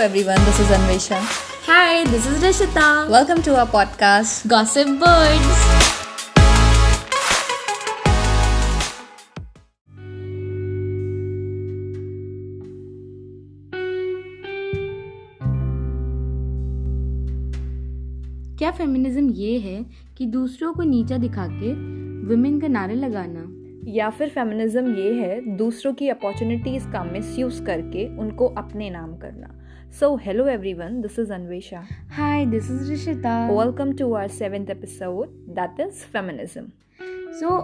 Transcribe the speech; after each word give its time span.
everyone. 0.00 0.42
This 0.46 0.58
is 0.60 0.68
Anvesha. 0.68 1.16
Hi, 1.66 2.04
this 2.04 2.26
is 2.26 2.42
Rishita. 2.42 3.06
Welcome 3.10 3.42
to 3.42 3.56
our 3.56 3.66
podcast. 3.66 4.48
Gossip 4.48 4.88
Birds. 4.98 5.58
क्या 18.58 18.70
feminism 18.70 19.30
ये 19.30 19.58
है 19.58 19.84
कि 20.16 20.26
दूसरों 20.26 20.72
को 20.74 20.82
नीचा 20.82 21.16
दिखा 21.18 21.46
के 21.50 21.72
वुमेन 22.28 22.60
का 22.60 22.68
नारे 22.68 22.94
लगाना 22.94 23.46
या 23.90 24.10
फिर 24.10 24.28
फेमिनिज्म 24.28 24.94
ये 24.96 25.12
है 25.14 25.56
दूसरों 25.56 25.92
की 25.92 26.08
अपॉर्चुनिटीज़ 26.08 26.88
का 26.88 27.04
मिसयूज़ 27.04 27.62
करके 27.64 28.06
उनको 28.18 28.46
अपने 28.58 28.90
नाम 28.90 29.16
करना 29.16 29.56
so 29.98 30.14
hello 30.16 30.46
everyone 30.48 31.00
this 31.00 31.18
is 31.18 31.32
Anvesha 31.32 31.80
hi 32.10 32.44
this 32.46 32.70
is 32.70 32.92
Rishita 32.92 33.32
welcome 33.48 33.92
to 33.92 34.06
our 34.06 34.28
seventh 34.28 34.66
episode 34.70 35.28
that 35.54 35.80
is 35.80 36.04
feminism 36.12 36.66
so 37.40 37.58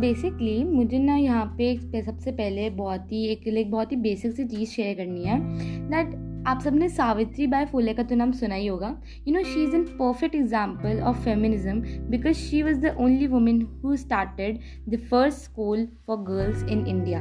basically 0.00 0.62
मुझे 0.64 0.98
ना 0.98 1.16
यहाँ 1.16 1.44
पे 1.58 2.02
सबसे 2.02 2.32
पहले 2.32 2.68
बहुत 2.76 3.12
ही 3.12 3.24
एक 3.26 3.48
लाइक 3.48 3.70
बहुत 3.70 3.92
ही 3.92 3.96
बेसिक 3.98 4.32
सी 4.32 4.44
चीज़ 4.46 4.70
शेयर 4.70 4.96
करनी 4.96 5.24
है 5.24 5.38
दैट 5.90 6.14
आप 6.48 6.60
सबने 6.60 6.88
सावित्री 6.88 7.46
बाय 7.46 7.64
फुले 7.66 7.94
का 7.94 8.02
तो 8.02 8.14
नाम 8.14 8.30
सुना 8.32 8.54
ही 8.54 8.66
होगा. 8.66 8.88
You 9.28 9.34
know 9.34 9.42
she 9.44 9.64
is 9.64 9.74
an 9.76 9.84
perfect 9.96 10.34
example 10.34 11.00
of 11.00 11.24
feminism 11.24 12.08
because 12.10 12.36
she 12.38 12.62
was 12.62 12.78
the 12.80 12.94
only 13.00 13.26
women 13.26 13.62
who 13.84 13.96
started 13.96 14.58
the 14.88 14.98
first 15.10 15.38
school 15.40 15.86
for 16.06 16.24
girls 16.28 16.62
in 16.62 16.86
India 16.86 17.20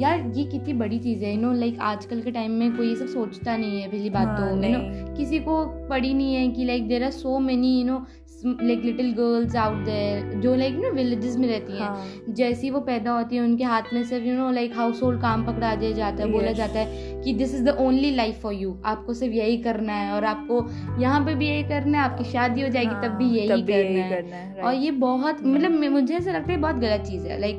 यार 0.00 0.32
ये 0.34 0.44
कितनी 0.44 0.72
बड़ी 0.72 0.98
चीज़ 0.98 1.24
है 1.24 1.34
यू 1.34 1.40
नो 1.40 1.52
लाइक 1.52 1.78
आजकल 1.80 2.20
के 2.20 2.30
टाइम 2.30 2.50
में 2.50 2.76
कोई 2.76 2.88
ये 2.88 2.94
सब 2.96 3.06
सोचता 3.06 3.56
नहीं 3.56 3.80
है 3.80 3.88
पहली 3.88 4.10
बात 4.10 4.36
तो 4.38 4.48
यू 4.66 4.72
नो 4.72 5.14
किसी 5.16 5.38
को 5.38 5.64
पड़ी 5.88 6.12
नहीं 6.14 6.34
है 6.34 6.48
कि 6.48 6.64
like 6.64 6.88
there 6.88 7.04
are 7.04 7.10
so 7.10 7.38
many 7.38 7.78
you 7.80 7.86
know 7.86 8.04
like 8.46 8.82
little 8.84 9.12
girls 9.12 9.56
out 9.56 9.84
there 9.84 10.40
जो 10.40 10.54
लाइक 10.54 10.74
नो 10.74 10.90
विलेजेस 10.90 11.36
में 11.36 11.46
रहती 11.48 11.72
हैं। 11.72 11.78
हाँ. 11.80 12.06
जैसी 12.30 12.70
वो 12.70 12.80
पैदा 12.80 13.12
होती 13.12 13.36
है 13.36 13.42
उनके 13.42 13.64
हाथ 13.64 13.82
में 13.92 14.02
सिर्फ़ 14.04 14.24
you 14.24 14.34
know 14.34 14.50
like 14.50 14.72
house 14.76 15.02
hold 15.02 15.20
काम 15.20 15.44
पकड़ा 15.46 15.74
दिया 15.74 15.92
जाता 15.92 16.22
है 16.22 16.24
yes. 16.24 16.32
बोला 16.32 16.52
जाता 16.52 16.78
है 16.78 17.22
कि 17.22 17.32
this 17.34 17.54
is 17.54 17.64
the 17.64 17.76
only 17.80 18.10
life 18.10 18.40
for 18.42 18.54
you 18.54 18.76
आपको 18.84 19.14
सिर्फ़ 19.14 19.34
यही 19.34 19.56
करना 19.58 19.92
है 19.92 20.12
और 20.12 20.24
आपको 20.24 20.66
यहाँ 21.02 21.24
पे 21.26 21.34
भी 21.34 21.48
यही 21.48 21.62
करना 21.62 21.98
है 21.98 22.10
आपकी 22.10 22.24
शादी 22.24 22.62
हो 22.62 22.68
जाएगी 22.68 22.94
हाँ, 22.94 23.02
तब 23.04 23.16
भी 23.16 23.30
यही 23.30 23.48
करना, 23.48 23.74
यही 23.74 23.96
है, 23.96 24.10
करना 24.10 24.36
है 24.36 24.62
और 24.62 24.74
ये 24.74 24.90
बहुत 24.90 25.44
मतलब 25.44 25.90
मुझे 25.92 26.14
ऐसा 26.14 26.32
लगता 26.32 26.52
है 26.52 26.58
बहुत 26.58 26.76
गलत 26.76 27.06
चीज़ 27.06 27.26
है 27.26 27.40
लाइक 27.40 27.56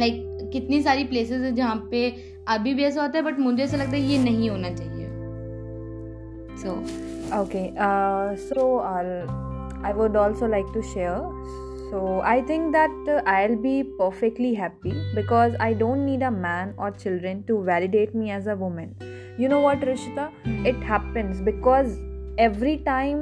लाइक 0.00 0.29
कितनी 0.52 0.82
सारी 0.82 1.04
प्लेसेस 1.04 1.42
है 1.42 1.52
जहाँ 1.54 1.76
पे 1.90 2.08
अभी 2.48 2.74
भी 2.74 2.84
ऐसा 2.84 3.02
होता 3.02 3.18
है 3.18 3.24
बट 3.24 3.38
मुझे 3.38 3.62
ऐसा 3.62 3.76
लगता 3.76 3.96
है 3.96 4.00
ये 4.02 4.18
नहीं 4.24 4.50
होना 4.50 4.70
चाहिए। 4.70 5.08
So 6.62 6.72
okay 7.40 7.68
so 8.36 8.78
I 9.86 9.92
would 9.92 10.16
also 10.16 10.46
like 10.46 10.66
to 10.74 10.82
share 10.82 11.18
so 11.90 12.20
I 12.20 12.42
think 12.42 12.72
that 12.72 13.08
I'll 13.44 13.54
be 13.56 13.82
perfectly 14.00 14.54
happy 14.54 14.90
because 15.14 15.56
I 15.56 15.74
don't 15.74 15.98
need 15.98 16.22
a 16.22 16.30
man 16.30 16.74
और 16.78 16.90
children 16.90 17.42
to 17.42 17.56
validate 17.62 18.16
me 18.16 18.30
as 18.30 18.48
a 18.48 18.54
women 18.54 18.94
you 19.40 19.48
know 19.48 19.60
what 19.60 19.84
रिश्ता 19.84 20.30
it 20.46 20.84
happens 20.90 21.40
because 21.40 21.98
every 22.40 22.76
time 22.84 23.18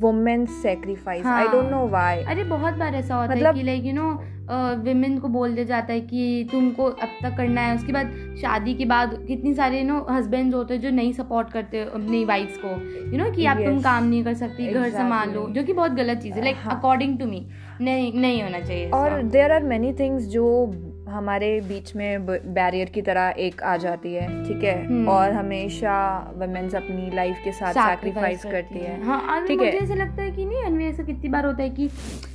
women 0.00 0.46
sacrifice 0.62 1.26
I 1.26 1.48
don't 1.48 1.70
know 1.70 1.86
why 1.88 2.22
अरे 2.24 2.44
बहुत 2.44 2.74
बार 2.74 2.94
ऐसा 2.94 3.14
होता 3.14 3.34
है 3.34 3.52
कि 3.54 3.62
like 3.62 3.84
you 3.84 3.92
no 3.92 4.08
women 4.50 5.18
को 5.18 5.28
बोल 5.28 5.54
दिया 5.54 5.64
जाता 5.64 5.92
है 5.92 6.00
कि 6.00 6.48
तुमको 6.52 6.84
अब 6.84 7.08
तक 7.22 7.36
करना 7.36 7.60
है। 7.60 7.74
उसके 7.74 7.92
बाद 7.92 8.12
शादी 8.40 8.74
के 8.74 8.84
बाद 8.84 9.14
कितनी 9.28 9.54
सारे 9.54 9.82
नो 9.82 10.06
हस्बैंड 10.10 10.54
होते 10.54 10.74
हैं 10.74 10.80
जो 10.80 10.90
नहीं 10.90 11.12
सपोर्ट 11.12 11.50
करते 11.52 11.80
अपनी 11.80 12.24
वाइफ्स 12.24 12.58
को। 12.64 12.68
यू 13.12 13.18
नो 13.18 13.30
कि 13.32 13.46
आप 13.46 13.58
तुम 13.58 13.80
काम 13.82 14.04
नहीं 14.04 14.24
कर 14.24 14.34
सकती 14.34 14.66
घर 14.66 14.90
संभालो 14.90 15.46
जो 15.50 15.62
कि 15.62 15.72
बहुत 15.72 15.92
गलत 15.92 16.18
चीज़ 16.18 16.34
है। 16.34 16.42
लाइक 16.44 16.66
अकॉर्डिंग 16.68 17.18
टू 17.18 17.26
मी 17.26 17.46
नहीं 17.80 18.12
नहीं 18.14 18.42
होना 18.42 18.60
चाहिए 18.60 18.90
और 18.90 19.22
देर 19.22 19.52
आर 19.52 19.62
मेनी 19.64 19.92
थिंग्स 19.92 20.26
जो 20.28 20.44
हमारे 21.08 21.48
बीच 21.60 21.94
में 21.96 22.26
बैरियर 22.26 22.88
की 22.88 23.02
तरह 23.02 23.34
एक 23.38 23.62
आ 23.62 23.76
जाती 23.76 24.14
है 24.14 24.26
ठीक 24.44 24.64
है? 24.64 24.74
हम्म। 24.86 25.08
और 25.08 25.32
हमेशा 25.32 25.98
वुमेन्स 26.36 26.74
अपनी 26.74 27.10
लाइफ 27.16 27.36
के 27.44 27.52
साथ 27.52 27.72
सैक्रिफाइस 27.74 28.44
करती 28.44 28.78
है। 28.78 29.02
हाँ। 29.04 29.46
ठीक 29.46 29.60
है। 29.62 29.68
ऐसा 29.72 29.94
लगता 29.94 30.22
है 30.22 30.30
कि 30.30 30.44
नहीं 30.44 30.62
ऐसा 30.96 31.04
कितनी 31.04 31.28
बार 31.28 31.46
होता 31.46 31.62
है 31.62 31.70
कि 31.70 31.88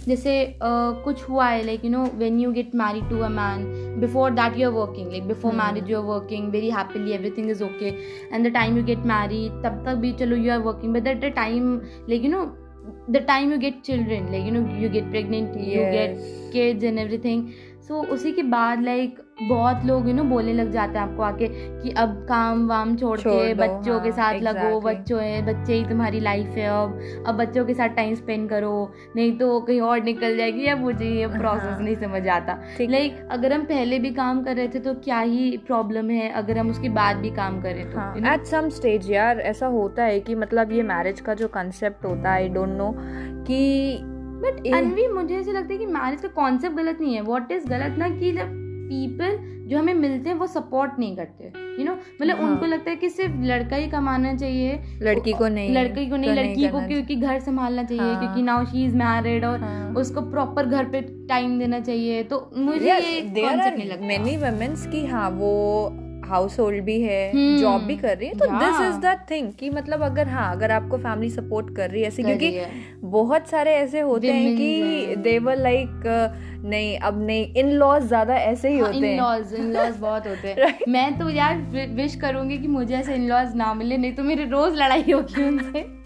जैसे 0.08 0.32
uh, 0.46 1.04
कुछ 1.04 1.30
हुआ 1.30 1.48
है 1.50 1.64
like 1.66 1.86
you 1.86 1.92
know 1.92 2.04
when 2.16 2.40
you 2.40 2.52
get 2.52 2.76
married 2.76 3.10
to 3.10 3.20
a 3.20 3.30
man 3.30 3.66
before 4.02 4.32
that 4.32 4.58
you 4.58 4.68
are 4.68 4.74
working 4.76 5.12
like 5.12 5.28
before 5.28 5.54
marriage 5.56 5.90
you 5.92 5.98
are 5.98 6.06
working 6.06 6.52
very 6.52 6.70
happily 6.72 7.12
everything 7.14 7.50
is 7.52 7.64
okay 7.64 7.90
and 8.34 8.48
the 8.48 8.54
time 8.54 8.78
you 8.78 8.84
get 8.84 9.06
married 9.14 9.62
तब 9.64 9.84
तक 9.86 9.96
भी 10.02 10.12
चलो 10.20 10.36
you 10.38 10.52
are 10.54 10.60
working 10.70 10.94
but 10.94 11.04
that 11.04 11.26
the 11.26 11.34
time 11.36 11.76
like 12.10 12.24
you 12.24 12.32
know 12.32 12.46
the 13.14 13.20
time 13.26 13.52
you 13.52 13.58
get 13.60 13.76
children 13.88 14.30
like 14.34 14.46
you 14.46 14.52
know 14.54 14.62
you 14.84 14.88
get 14.94 15.10
pregnant 15.12 15.58
yes. 15.58 15.68
you 15.72 15.82
get 15.96 16.16
kids 16.54 16.88
and 16.90 17.02
everything 17.02 17.44
so 17.82 18.02
so, 18.02 18.10
उसी 18.10 18.32
के 18.32 18.44
बाद 18.44 18.82
like 18.82 19.20
बहुत 19.42 19.86
लोग 19.86 20.08
you 20.08 20.14
know 20.14 20.24
बोलने 20.24 20.54
लग 20.54 20.72
जाते 20.72 21.00
हैं 21.00 21.06
आपको 21.08 21.24
आके 21.24 21.48
कि 21.48 21.92
अब 21.92 22.10
काम 22.30 22.68
वाम 22.68 22.96
छोड़, 22.96 23.20
छोड़ 23.20 23.34
के 23.34 23.54
बच्चों 23.54 23.94
हाँ, 23.94 24.04
के 24.04 24.12
साथ 24.12 24.34
exactly. 24.34 24.64
लगो 24.64 24.82
बच्चों 24.82 25.22
है 25.24 25.42
बच्चे 25.46 25.74
ही 25.74 25.86
तुम्हारी 25.86 26.20
लाइफ 26.20 26.48
है 26.48 26.68
अब 26.68 27.24
अब 27.28 27.36
बच्चों 27.36 27.66
के 27.66 27.74
साथ 27.74 27.90
टाइम 27.90 28.16
स्पेंड 28.16 28.50
करो। 28.50 28.92
नहीं 29.16 29.38
तो 29.38 29.60
कहीं 29.60 29.80
और 29.82 30.04
निकल 30.04 30.38
जाएगी 30.38 30.66
या 30.66 30.76
मुझे 30.76 31.06
ये 31.06 31.28
प्रोसेस 31.28 31.70
हाँ, 31.70 31.80
नहीं 31.82 31.96
समझ 31.96 32.28
आता। 32.28 32.58
लाइक 32.82 33.28
अगर 33.32 33.54
हम 33.54 33.64
पहले 33.64 34.00
भी 34.00 34.12
काम 34.12 34.44
कर 34.44 34.56
रहे 34.56 34.68
थे 34.68 34.80
तो 34.80 34.94
क्या 34.94 35.20
ही 35.20 35.58
प्रॉब्लम 35.68 36.10
है 36.10 36.30
अगर 36.34 36.58
हम 36.58 36.70
उसके 36.70 36.90
बाद 36.90 37.16
भी 37.16 37.32
काम 37.32 37.62
करें 37.62 37.84
तो 37.92 38.34
एट 38.34 38.46
सम 38.46 38.70
स्टेज 38.70 39.12
यार 39.12 39.40
ऐसा 39.40 39.68
होता 39.68 40.04
है 40.04 40.20
कि 40.20 40.36
मतलब 40.36 40.72
ये 40.72 40.84
मैरिज 40.84 41.22
का 41.22 41.34
जो 41.34 41.48
कंसेप्ट 41.48 42.06
होता 42.06 42.32
है 42.32 42.42
आई 42.42 42.50
डोंट 42.50 42.78
नो 42.78 42.94
कि 43.44 43.62
बट 44.42 44.74
अनवी 44.76 45.08
मुझे 45.08 45.36
ऐसा 45.36 45.52
लगता 45.52 45.74
है 45.74 45.80
कि 45.80 45.86
मैरिज 45.86 46.22
का 46.22 46.28
कॉन्सेप्ट 46.36 46.76
गलत 46.76 47.02
नहीं 47.02 47.16
है। 47.16 47.22
वॉट 47.22 47.52
इज़ 47.52 47.68
गलत 47.68 47.98
ना 47.98 48.10
कि 48.10 48.32
जब 48.32 48.60
पीपल 48.92 49.38
जो 49.68 49.78
हमें 49.78 49.94
मिलते 49.94 50.30
हैं 50.30 50.36
वो 50.38 50.48
सपोर्ट 50.48 50.98
नहीं 51.00 51.16
करते। 51.16 51.52
यू 51.80 51.84
नो 51.86 51.92
मतलब 51.92 52.40
हाँ. 52.40 52.50
उनको 52.50 52.66
लगता 52.66 52.90
है 52.90 52.96
कि 52.96 53.10
सिर्फ़ 53.10 53.36
लड़का 53.42 53.76
ही 53.76 53.88
कमाना 53.88 54.34
चाहिए। 54.36 54.80
लड़की 55.02 55.34
को 55.34 55.48
नहीं 55.48 55.74
लड़की 55.74 56.06
को 56.10 56.16
नहीं 56.16 56.32
लड़की 56.32 56.68
को 56.68 56.82
क्योंकि 56.88 57.16
घर 57.16 57.40
संभालना 57.40 57.84
चाहिए 57.84 58.04
हाँ. 58.04 58.20
क्योंकि 58.20 58.42
नाउ 58.42 58.66
शी 58.66 58.86
इज़ 58.86 58.96
मैरिड 58.96 59.46
और 59.46 59.60
हाँ. 59.60 59.94
उसको 59.94 60.22
प्रॉपर 60.22 60.66
घर 60.66 60.86
पे 60.86 61.02
टाइम 61.30 61.58
देना 61.60 61.80
चाहिए। 61.80 62.24
तो 62.24 62.50
मुझे 62.58 63.00
ये 63.00 63.22
कॉन्सेप्ट 63.22 63.78
नहीं 63.78 63.90
लगता। 63.90 64.06
मेनी 64.06 64.38
वुमेन्स 64.38 64.86
की 64.88 65.06
हाँ 65.06 65.30
वो 65.30 65.54
हाउस 66.32 66.60
होल्ड 66.60 66.84
भी 66.84 67.02
है 67.02 67.32
जॉब 67.58 67.80
hmm. 67.80 67.88
भी 67.88 67.98
कर 67.98 68.18
रही 68.18 68.28
है 68.28 68.34
तो 68.34 68.46
दिस 68.46 68.82
इज़ 68.88 69.00
द 69.00 69.18
थिंग 69.32 69.54
कि 69.54 69.70
मतलब 69.70 70.04
अगर 70.04 70.28
हाँ 70.28 70.52
अगर 70.52 70.72
आपको 70.72 70.98
फैमिली 70.98 71.30
सपोर्ट 71.30 71.76
कर 71.76 71.90
रही 71.90 72.02
है 72.02 72.08
ऐसे 72.08 72.24
क्योंकि 72.24 72.62
बहुत 73.04 73.48
सारे 73.48 73.72
ऐसे 73.72 74.00
होते 74.00 74.32
हैं 74.32 74.58
कि 74.58 75.16
दे 75.16 75.40
वर 75.40 75.58
लाइक 75.58 76.08
नहीं 76.66 76.98
अब 76.98 77.26
नहीं 77.26 77.54
इन 77.54 77.72
लॉज 77.72 78.04
ज़्यादा 78.04 78.36
ऐसे 78.36 78.70
ही 78.70 78.80
हाँ, 78.80 78.94
होते 78.94 79.08
हैं। 79.08 79.14
इन-लॉज 79.14 79.54
इन-लॉज 79.54 79.98
बहुत 79.98 80.28
होते 80.28 80.48
हैं। 80.48 80.56
Right. 80.62 80.88
मैं 80.88 81.20
तो 81.20 81.30
यार 81.30 81.58
विश 81.90 82.16
करूँगी 82.16 82.58
कि 82.58 82.68
मुझे 82.68 82.96
ऐसे 82.96 83.16
इन 83.16 83.28
लॉज 83.30 83.56
ना 83.56 83.74
मिले 83.74 83.98
नहीं 83.98 84.14
तो 84.14 84.24
मेरी 84.24 84.44
रोज 84.44 84.76
लड़ाई 84.76 85.12
होगी 85.12 85.44
उनसे। 85.44 86.01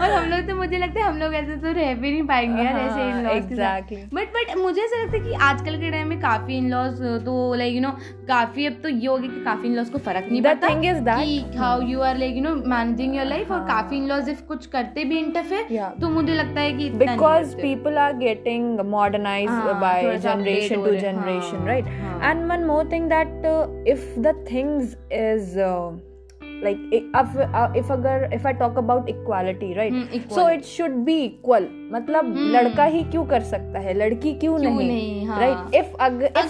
और 0.00 0.10
हम 0.10 0.28
लोग 0.30 0.46
तो 0.48 0.54
मुझे 0.56 0.78
लगता 0.78 1.00
है 1.00 1.06
हम 1.06 1.16
लोग 1.18 1.34
ऐसे 1.34 1.56
तो 1.56 1.70
रह 1.72 1.94
भी 1.94 2.10
नहीं 2.10 2.22
पाएँगे 2.26 2.62
यार 2.62 2.76
ऐसे 2.78 3.02
in 3.02 3.24
laws 3.24 3.36
exactly 3.36 4.02
but 4.14 4.28
but 4.34 4.56
मुझे 4.58 4.82
ऐसा 4.82 5.02
लगता 5.02 5.16
है 5.16 5.22
कि 5.22 5.32
आजकल 5.44 5.78
के 5.80 5.90
टाइम 5.90 6.08
में 6.08 6.20
काफ़ी 6.20 6.56
इन 6.56 6.68
लॉज 6.70 7.00
तो 7.24 7.54
लाइक 7.54 7.74
यू 7.74 7.80
नो 7.80 7.90
काफ़ी 8.28 8.66
अब 8.66 8.76
तो 8.82 8.88
ये 8.88 9.06
हो 9.06 9.16
गया 9.18 9.30
कि 9.30 9.44
काफ़ी 9.44 9.68
इन 9.68 9.74
लॉज 9.76 9.88
को 9.90 9.98
फ़र्क 10.00 10.28
नहीं 10.30 10.42
पड़ता 10.42 10.68
थिंग 10.68 10.84
इज़ 10.84 11.00
दैट 11.00 11.24
कि 11.24 11.58
how 11.58 11.80
you 11.82 12.00
are 12.00 12.18
like 12.18 12.36
you 12.36 12.42
know 12.42 12.54
managing 12.66 13.16
your 13.16 13.26
life 13.26 13.50
और 13.52 13.66
काफ़ी 13.68 13.96
इन 13.96 14.06
लॉज 14.08 14.28
इफ़ 14.28 14.42
कुछ 14.48 14.66
करते 14.66 15.04
भी 15.04 15.18
इंटरफेयर 15.18 15.96
तो 16.00 16.10
मुझे 16.10 16.34
लगता 16.34 16.60
है 16.60 16.72
कि 16.72 16.90
because 16.98 17.56
people 17.56 17.98
are 17.98 18.16
getting 18.18 18.80
modernize 18.90 19.50
by 19.80 20.16
generation 20.18 20.84
to 20.84 20.94
generation 20.96 21.66
right 21.66 21.86
and 22.22 22.46
one 22.50 22.64
more 22.64 22.88
thing 22.92 23.08
that 23.10 23.86
if 23.88 24.18
the 24.20 24.34
things 24.52 24.96
is 25.12 25.58
like 26.62 26.78
if 26.92 27.36
if 27.76 27.90
अगर 27.90 28.28
if 28.32 28.46
I 28.46 28.52
talk 28.52 28.78
about 28.78 29.08
equality 29.08 29.74
right? 29.76 29.92
Hmm, 29.92 30.30
so 30.30 30.46
it 30.46 30.64
should 30.64 30.96
be 31.04 31.16
equal. 31.24 31.68
मतलब 31.92 32.32
hmm. 32.34 32.50
लड़का 32.54 32.84
ही 32.84 33.02
क्यों 33.04 33.24
कर 33.24 33.42
सकता 33.42 33.78
है 33.78 33.94
लड़की 33.94 34.34
क्यों, 34.34 34.58
नहीं, 34.58 35.26
if 35.72 35.96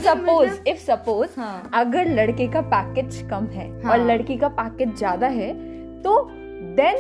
suppose 0.03 0.49
मतलब, 0.49 0.65
if 0.69 0.81
suppose 0.87 1.37
हाँ. 1.37 1.71
अगर 1.75 2.09
लड़के 2.09 2.47
का 2.47 2.61
पैकेज 2.75 3.23
कम 3.31 3.47
हाँ. 3.55 3.93
और 3.93 4.07
लड़की 4.07 4.37
का 4.37 4.49
पैकेज 4.49 4.97
ज़्यादा 4.97 5.27
है 5.27 5.53
तो 6.03 6.29
देन 6.77 6.97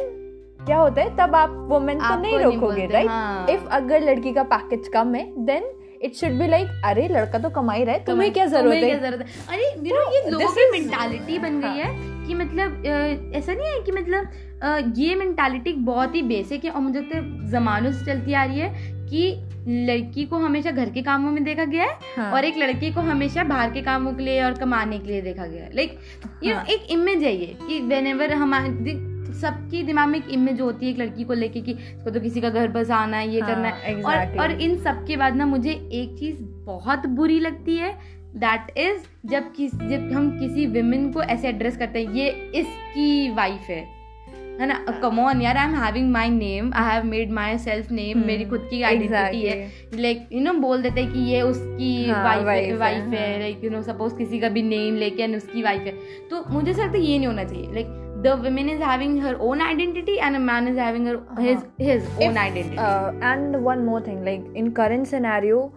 क्या 0.66 0.78
होता 0.78 1.02
है 1.02 1.16
तब 1.16 1.34
आप 1.34 1.50
वुमेन 1.68 1.98
को 1.98 2.20
नहीं 2.20 2.38
रोकोगे 2.38 2.86
राइट 2.86 3.50
इफ़ 3.50 3.68
अगर 3.70 4.00
लड़की 4.00 4.32
का 4.32 4.42
पैकेज 4.42 4.88
कम 4.88 5.14
है 5.14 5.24
then 5.44 5.70
it 6.02 6.14
should 6.14 6.38
be 6.38 6.46
like 6.46 6.68
अरे 6.84 7.06
लड़का 7.08 7.38
तो 7.38 7.50
कमा 7.50 7.72
ही 7.72 7.84
रहा 7.84 7.94
है 7.94 8.04
तुम्हें 8.04 8.32
क्या 8.32 8.46
ज़रूरत 8.46 8.82
है 8.84 9.00
ज़रूरत 9.00 9.26
है 9.26 9.46
अरे 9.48 9.70
यू 9.78 9.94
नो 9.94 10.10
ये 10.12 10.30
लोगों 10.30 10.48
की 10.48 10.70
मेंटालिटी 10.72 11.38
बन 11.38 11.60
गई 11.60 11.80
हाँ। 11.80 11.86
है 11.86 12.26
कि 12.26 12.34
मतलब 12.34 12.84
ऐसा 13.34 13.52
नहीं 13.52 13.66
है 13.66 13.80
कि 13.82 13.92
मतलब 13.92 14.94
ये 14.98 15.14
मेंटालिटी 15.14 15.72
बहुत 15.84 16.14
ही 16.14 16.22
बेसिक 16.24 16.64
है 16.64 16.70
और 16.70 16.80
मुझे 16.80 16.98
लगता 17.00 17.16
है 17.16 17.50
ज़मानों 17.50 17.92
से 17.92 18.04
चलती 18.06 18.32
आ 18.32 18.44
रही 18.44 18.58
है 18.58 18.96
कि 19.06 19.22
लड़की 19.68 20.24
को 20.24 20.36
हमेशा 20.38 20.70
घर 20.70 20.90
के 20.90 21.02
कामों 21.02 21.30
में 21.30 21.42
देखा 21.44 21.64
गया 21.64 21.84
है 21.84 21.98
हाँ. 22.16 22.32
और 22.32 22.44
एक 22.44 22.56
लड़की 22.56 22.90
को 22.92 23.00
हमेशा 23.02 23.44
बाहर 23.44 23.70
के 23.70 23.82
कामों 23.82 24.12
के 24.12 24.22
लिए 24.22 24.42
और 24.42 24.54
कमाने 24.54 24.98
के 24.98 25.06
लिए 25.06 25.20
देखा 25.22 25.46
गया 25.46 25.64
है 25.64 25.74
लाइक 25.74 25.98
यू 26.44 26.54
हाँ. 26.54 26.64
एक 26.66 26.86
इमेज 26.90 27.22
है 27.24 27.34
ये 27.34 27.56
कि 27.58 27.80
वेन 27.86 28.06
एवर 28.06 28.32
हमारे 28.34 28.68
सबके 29.40 29.82
दिमाग 29.82 30.08
में 30.08 30.18
एक 30.18 30.28
इमेज 30.30 30.60
होती 30.60 30.86
है 30.86 30.92
एक 30.92 30.98
लड़की 30.98 31.24
को 31.24 31.34
लेके 31.34 31.60
कि 31.60 31.72
इसको 31.72 32.10
तो 32.10 32.20
किसी 32.20 32.40
का 32.40 32.50
घर 32.50 32.68
बसाना 32.68 33.16
है 33.16 33.28
ये 33.28 33.40
हाँ, 33.40 33.50
करना 33.50 33.68
है। 33.68 33.94
exactly. 33.94 34.38
और 34.38 34.50
और 34.50 34.60
इन 34.60 34.76
सब 34.76 35.04
के 35.06 35.16
बाद 35.16 35.36
ना 35.36 35.46
मुझे 35.46 35.70
एक 35.70 36.16
चीज़ 36.18 36.42
बहुत 36.66 37.06
बुरी 37.18 37.38
लगती 37.40 37.76
है 37.76 37.92
दैट 38.36 38.78
इज़ 38.78 39.04
जब 39.26 39.52
किस 39.52 39.74
जब 39.74 40.10
हम 40.12 40.30
किसी 40.38 40.66
विमेन 40.66 41.12
को 41.12 41.22
ऐसे 41.22 41.48
एड्रेस 41.48 41.76
करते 41.76 42.04
हैं 42.04 42.12
ये 42.14 42.28
इसकी 42.54 43.30
वाइफ 43.34 43.70
है। 43.70 43.86
है 44.60 44.66
ना? 44.66 44.74
कम 45.02 45.18
ऑन 45.20 45.40
यार 45.42 45.56
I 45.56 45.66
am 45.66 45.74
having 45.74 46.10
my 46.12 46.28
name 46.28 46.72
I 46.74 46.92
have 46.92 47.04
made 47.04 47.30
my 47.32 47.56
self 47.58 47.90
name 47.92 48.24
मेरी 48.26 48.44
खुद 48.44 48.66
की 48.70 48.82
आइडेंटिटी 48.82 49.46
है। 49.46 49.70
लाइक 49.94 50.28
यू 50.32 50.40
नो 50.40 50.52
बोल 50.52 50.82
देते 50.82 51.00
हैं 51.00 51.12
कि 51.12 51.20
ये 51.30 51.42
उसकी 51.42 52.10
वाइफ 52.12 52.78
वाइफ 52.80 53.14
है 53.14 53.38
लाइक 53.40 53.64
यू 53.64 53.70
नो 53.70 53.82
सपोज़ 53.82 54.16
किसी 54.16 54.38
का 54.38 54.48
भी 54.48 54.62
नेम 54.62 54.96
लेके 54.96 55.22
एंड 55.22 55.36
उसकी 55.36 55.62
वाइफ 55.62 55.82
है। 55.82 55.92
तो 56.30 56.44
मुझे 56.50 56.74
सर 56.74 56.90
तो 56.92 56.98
ये 56.98 57.18
नहीं 57.18 57.26
होना 57.26 57.44
चाहिए। 57.44 57.72
Like 57.74 57.86
the 58.22 58.36
woman 58.36 58.68
is 58.68 58.80
having 58.80 59.16
her 59.18 59.36
own 59.38 59.60
identity 59.60 60.18
and 60.18 60.34
a 60.34 60.38
man 60.40 60.66
is 60.66 60.76
having 60.76 61.06
her, 61.06 61.20
his 61.38 61.60
his 61.78 62.04
own 62.20 62.32
if, 62.32 62.36
identity 62.36 62.76
uh, 62.76 63.12
and 63.22 63.62
one 63.62 63.84
more 63.84 64.00
thing 64.00 64.24
like 64.24 64.48
in 64.54 64.72
current 64.74 65.06
scenario 65.06 65.70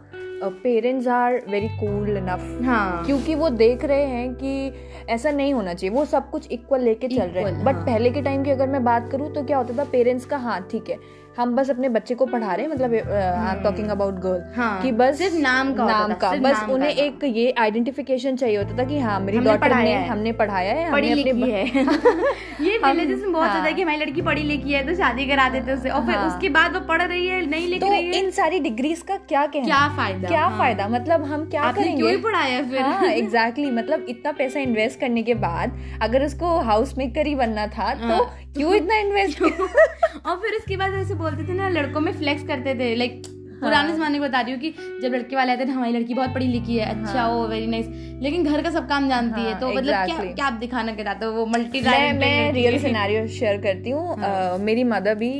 parents 0.43 1.07
are 1.07 1.33
very 1.49 1.67
cool 1.79 2.17
enough 2.17 2.61
हाँ 2.65 3.05
क्योंकि 3.05 3.33
वो 3.35 3.49
देख 3.49 3.83
रहे 3.85 4.05
हैं 4.05 4.33
कि 4.35 4.73
ऐसा 5.09 5.31
नहीं 5.31 5.53
होना 5.53 5.73
चाहिए 5.73 5.95
वो 5.95 6.05
सब 6.05 6.29
कुछ 6.29 6.47
इक्वल 6.51 6.81
लेके 6.81 7.07
चल 7.07 7.27
रहे 7.27 7.43
हैं 7.43 7.63
बट 7.65 7.75
हाँ. 7.75 7.85
पहले 7.85 8.09
के 8.11 8.21
टाइम 8.21 8.43
की 8.43 8.51
अगर 8.51 8.67
मैं 8.67 8.83
बात 8.83 9.09
करूँ 9.11 9.33
तो 9.33 9.43
क्या 9.43 9.57
होता 9.57 9.77
था 9.77 9.83
पेरेंट्स 9.91 10.25
का 10.25 10.37
हाँ 10.37 10.59
ठीक 10.71 10.89
है 10.89 10.97
हम 11.37 11.55
बस 11.55 11.69
अपने 11.69 11.89
बच्चे 11.89 12.15
को 12.15 12.25
पढ़ा 12.25 12.53
रहे 12.53 12.65
हैं 12.65 12.71
मतलब 12.73 12.93
I 12.93 13.55
am 13.55 13.61
talking 13.63 13.89
about 13.89 14.15
girl 14.19 14.81
कि 14.81 14.91
बस 14.91 15.17
सिर्फ़ 15.17 15.35
नाम 15.35 15.73
का 15.73 15.85
नाम 15.85 16.13
का 16.13 16.31
बस 16.41 16.65
उन्हें 16.69 16.89
एक 16.89 17.23
ये 17.25 17.53
आइडेंटिफिकेशन 17.59 18.35
चाहिए 18.35 18.57
होता 18.57 18.77
था 18.77 18.83
कि 18.83 18.99
हाँ 18.99 19.19
मेरी 19.19 19.39
डॉटर 19.39 19.75
ने 19.75 19.93
हमने 20.05 20.31
पढ़ाया 20.41 20.73
है 20.73 20.91
पढ़ी 20.91 21.13
लिखी 21.13 21.51
है। 21.51 21.65
ये 22.61 22.77
विलेजेस 22.77 23.19
में 23.19 23.31
बहुत 23.33 23.49
ज़्यादा 23.49 23.61
हाँ। 23.61 23.73
कि 23.73 23.81
हमारी 23.81 23.97
लड़की 23.97 24.21
पढ़ी 24.21 24.43
लिखी 24.43 24.73
है 24.73 24.85
तो 24.87 24.95
शादी 24.95 25.25
करा 25.25 25.47
देते 25.49 25.73
उसे 25.73 25.89
और 25.89 26.05
फिर 26.05 26.15
हाँ। 26.15 26.27
उसके 26.27 26.49
बाद 26.49 26.73
वो 26.73 26.79
पढ़ 26.87 27.01
रही 27.01 27.27
है 27.27 27.45
नहीं 27.45 27.67
लिख 27.67 27.83
रही 27.83 28.05
है। 28.05 28.19
इन 28.19 28.29
सारी 28.31 28.59
डिग्रीज 28.59 29.01
का 29.01 29.17
क्या 29.29 29.45
कहना? 29.45 29.65
क्या 29.65 29.87
फ़ायदा? 29.95 30.27
क्या 30.27 30.41
हाँ। 30.41 30.57
फ़ायदा? 30.57 30.87
मतलब 30.87 31.23
हम 31.23 31.49
क्या 31.49 31.71
करेंगे? 31.71 32.01
क्यों 32.01 32.21
पढ़ाया 32.21 32.61
फिर? 32.63 32.81
हाँ 32.81 33.11
एग्जैक्टली 33.13 33.71
मतलब 33.71 34.05
इतना 34.09 34.31
पैसा 34.31 34.59
इन्वेस्ट 34.59 34.99
करने 34.99 35.23
के 35.23 35.33
बाद 35.33 35.79
अगर 36.01 36.25
उसको 36.25 36.57
हाउस 36.61 36.97
मेकर 36.97 37.27
ही 37.27 37.35
बनना 37.35 37.67
था 37.67 37.93
तो 37.95 38.23
क्यों 38.55 38.73
इतना 38.75 38.95
इन्वेस्ट 38.99 39.41
और 39.41 40.35
फिर 40.41 40.55
उसके 40.57 40.77
बाद 40.77 40.93
ऐसे 40.93 41.13
बोलते 41.15 41.47
थे 41.47 41.53
ना 41.53 41.69
लड़कों 41.69 42.01
में 42.01 42.11
फ्लेक्स 42.13 42.43
करते 42.47 42.73
थे। 42.79 42.95
लाइक 42.95 43.21
पुराने 43.61 43.87
हाँ। 43.89 43.95
जमाने 43.95 44.17
को 44.19 44.23
बता 44.23 44.39
रही 44.41 44.51
हूँ 44.53 44.59
कि 44.61 44.99
जब 45.01 45.13
लड़के 45.13 45.35
वाले 45.35 45.51
आते 45.51 45.65
थे 45.65 45.71
हमारी 45.71 45.91
लड़की 45.93 46.13
बहुत 46.13 46.33
पढ़ी 46.33 46.47
लिखी 46.47 46.77
है 46.77 46.85
अच्छा 46.89 47.21
हाँ. 47.21 47.47
वेरी 47.47 47.67
नाइस 47.67 47.87
लेकिन 48.21 48.43
घर 48.43 48.61
का 48.61 48.69
सब 48.71 48.87
काम 48.89 49.09
जानती 49.09 49.41
हाँ, 49.41 49.49
है 49.49 49.59
तो 49.59 49.67
exactly. 49.67 49.77
मतलब 49.77 50.05
क्या 50.05 50.33
क्या 50.33 50.45
आप 50.45 50.53
दिखाना 50.53 50.93
के 50.95 51.03
चाहते 51.03 51.25
हो? 51.25 51.31
वो 51.31 51.45
मल्टी 51.45 51.81
मैं 51.81 52.13
मैं 52.19 52.51
रियल 52.53 52.79
सिनेरियो 52.81 53.27
शेयर 53.39 53.61
करती 53.61 53.89
हूँ। 53.89 54.17
हाँ. 54.19 54.53
uh, 54.53 54.59
मेरी 54.61 54.83
मदर 54.83 55.15
भी 55.15 55.31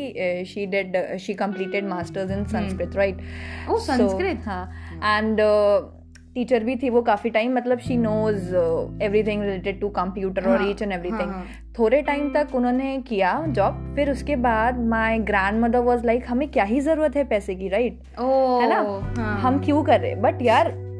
she 0.48 0.66
did 0.76 0.98
she 1.22 1.34
completed 1.42 1.88
masters 1.88 2.32
in 2.32 2.46
Sanskrit 2.54 2.96
right 2.96 3.18
oh 3.70 3.80
Sanskrit 3.88 4.44
हाँ। 4.46 4.64
एंड 5.04 5.42
टीचर 6.36 6.64
भी 6.64 6.76
थी 6.76 6.90
वो 6.90 7.02
काफ़ी 7.02 7.30
टाइम 7.30 7.56
मतलब 7.56 7.80
she 7.80 7.98
knows 7.98 8.56
everything 9.04 9.42
related 9.42 9.82
to 9.82 9.90
computer 9.90 10.48
और 10.50 10.70
ईच 10.70 10.82
एंड 10.82 10.92
एवरीथिंग 10.92 11.34
थोड़े 11.80 12.02
टाइम 12.02 12.34
तक 12.34 12.56
उन्होंने 12.56 12.98
किया 12.98 13.46
जॉब 13.48 13.96
फिर 13.96 14.12
उसके 14.12 14.36
बाद 14.36 14.80
my 14.80 15.20
grand 15.20 15.62
mother 15.62 15.80
was 15.80 16.06
like 16.06 16.26
हमें 16.28 16.52
क्या 16.52 16.64
ही 16.64 16.80
ज़रूरत 16.80 17.16
है 17.16 17.24
पैसे 17.24 17.56
की 17.56 17.68
राइट 17.68 18.00
right? 18.00 18.20
oh, 18.20 18.62
है 18.62 18.70
ना? 18.70 19.04
हाँ. 19.22 19.40
हम 19.40 19.60
क्यों 19.60 19.84
कर 19.84 20.00
रहे? 20.00 20.16
बट 20.16 20.42
यार 20.42 20.91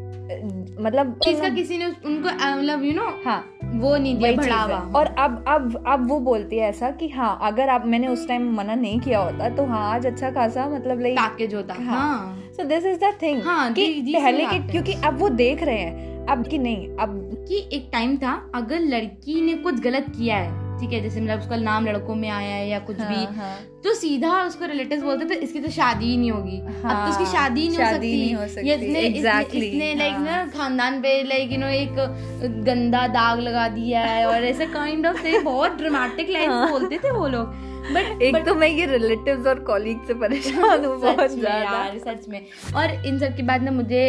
मतलब 0.82 1.20
इसका 1.28 1.50
किसी 1.50 1.78
ने 1.78 1.86
उनको 1.86 2.30
मतलब 2.30 2.84
यू 2.84 2.94
नो 2.94 3.08
हाँ 3.26 3.44
वो 3.64 3.96
नहीं 3.98 4.16
दिया 4.18 4.32
बढ़ावा। 4.32 4.78
और 4.96 5.08
अब 5.20 5.44
अब 5.48 5.84
अब 5.88 6.08
वो 6.08 6.20
बोलती 6.20 6.58
है 6.58 6.70
ऐसा 6.70 6.90
कि 6.92 7.10
हाँ 7.10 7.38
अगर 7.42 7.70
आप 7.70 7.86
मैंने 7.86 8.08
उस 8.08 8.28
टाइम 8.28 8.52
मना 8.56 8.76
नहीं 8.76 9.00
किया 9.00 9.20
होता 9.20 9.50
तो 9.50 9.66
हाँ 9.66 9.84
आज 9.94 10.06
अच्छा 10.06 10.32
खासा 10.32 10.68
मतलब 10.70 11.02
लाइक 11.02 11.20
पैकेज 11.20 11.54
होता। 11.56 11.74
हाँ। 11.84 12.38
So 12.58 12.64
this 12.64 12.86
is 12.86 13.00
the 13.00 13.14
thing 13.22 13.42
कि 13.76 14.14
पहले 14.14 14.46
के 14.46 14.60
क्योंकि 14.72 14.94
अब 15.06 15.20
वो 15.20 15.30
देख 15.30 15.64
रहे 15.64 15.78
हैं 15.78 16.26
अब 16.30 16.48
कि 16.48 16.58
नहीं 16.58 16.88
अब 16.98 17.46
कि 17.48 17.68
एक 17.74 17.90
टाइम 17.92 18.18
था 18.18 18.34
अगर 18.56 18.80
लड़की 18.80 19.42
ने 19.42 19.54
कुछ 19.54 19.80
गलत 19.80 20.06
किया 20.18 20.38
है 20.38 20.61
ठीक 20.82 20.94
है 20.94 21.02
जैसे 21.02 21.22
मतलब 21.22 21.40
उसका 21.40 21.56
नाम 21.58 21.86
लड़कों 21.86 22.16
में 22.16 22.30
आया 22.30 22.56
है 22.56 22.68
या 22.70 22.80
कुछ 22.80 23.00
हाँ, 23.00 23.10
भी 23.10 23.36
हाँ. 23.36 23.56
तो 23.84 23.94
सीधा 23.94 24.32
उसको 24.44 24.66
रिलेटिव 24.66 25.02
बोलते 25.02 25.26
थे 25.26 25.40
इसकी 25.40 25.60
तो 25.60 25.70
शादी 25.72 26.06
ही 26.06 26.18
नहीं 26.18 26.32
होगी 26.32 26.58
हाँ, 26.60 26.92
अब 26.92 27.06
तो 27.06 27.12
उसकी 27.12 27.26
शादी 27.32 27.62
ही 27.62 27.68
नहीं, 27.68 27.78
शादी 27.78 27.94
हो, 27.94 27.94
सकती। 27.94 28.18
नहीं 28.18 28.36
हो 28.36 28.48
सकती 28.48 28.72
इसने 28.72 29.02
exactly, 29.10 29.64
इसने 29.64 29.94
लाइक 29.96 30.14
हाँ. 30.14 30.24
ना 30.26 30.46
खानदान 30.48 31.02
पे 31.02 31.22
लाइक 31.24 31.52
यू 31.52 31.58
नो 31.58 31.68
एक 31.68 32.64
गंदा 32.66 33.08
दाग 33.08 33.40
लगा 33.40 33.68
दिया 33.70 34.06
है 34.06 34.26
और 34.28 34.44
ऐसे 34.44 34.66
काइंड 34.74 35.08
ऑफ़ 35.08 35.22
से 35.24 35.40
बहुत 35.40 35.78
ड्रामेटिक 35.78 36.30
लाइन 36.30 36.50
हाँ. 36.50 36.70
बोलते 36.72 36.98
थे 36.98 37.12
वो 37.12 37.28
लोग 37.28 37.70
बट 37.84 38.22
एक 38.22 38.36
but, 38.36 38.46
तो 38.46 38.54
मैं 38.56 38.68
ये 38.68 38.86
रिलेटिव्स 38.86 39.48
और 39.48 39.60
कॉलीग 39.64 40.06
से 40.08 40.14
परेशान 40.14 40.86
हूँ 40.86 41.00
बहुत 41.02 41.30
ज़्यादा 41.30 42.12
सच 42.12 42.28
में 42.30 42.42
और 42.76 43.06
इन 43.06 43.20
सब 43.20 43.36
के 43.36 43.44
बाद 43.44 43.64
ना 43.64 43.72
मुझे 43.72 44.04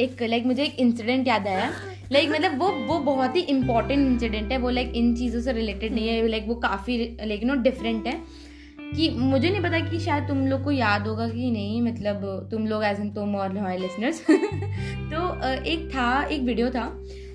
एक 0.00 0.22
लाइक 0.22 0.46
मुझे 0.46 0.62
एक 0.64 0.78
इंसिडेंट 0.78 1.28
याद 1.28 1.46
आया 1.46 1.70
लाइक 2.12 2.30
मतलब 2.30 2.58
वो 2.58 2.70
वो 2.86 2.98
बहुत 3.04 3.36
ही 3.36 3.40
इंपॉर्टेंट 3.50 4.00
इंसिडेंट 4.00 4.52
है 4.52 4.58
वो 4.58 4.70
लाइक 4.70 4.92
इन 4.96 5.14
चीज़ों 5.16 5.40
से 5.40 5.52
रिलेटेड 5.52 5.94
नहीं 5.94 6.08
है 6.08 6.26
लाइक 6.28 6.44
वो 6.48 6.54
काफ़ी 6.62 6.98
लाइक 7.20 7.44
नो 7.44 7.54
डिफरेंट 7.62 8.06
है 8.06 8.20
कि 8.86 9.08
मुझे 9.10 9.48
नहीं 9.50 9.62
पता 9.62 9.78
कि 9.80 9.98
शायद 10.00 10.28
तुम 10.28 10.46
लोग 10.46 10.62
को 10.64 10.70
याद 10.70 11.06
होगा 11.06 11.28
कि 11.28 11.50
नहीं 11.50 11.80
मतलब 11.82 12.48
तुम 12.50 12.66
लोग 12.66 12.84
एज 12.84 13.00
एन 13.00 13.10
तुम 13.10 13.34
और 13.36 13.56
हमारे 13.56 13.78
लिसनर्स 13.78 14.20
तो 15.10 15.22
एक 15.64 15.88
था 15.94 16.22
एक 16.24 16.42
वीडियो 16.42 16.70
था 16.70 16.90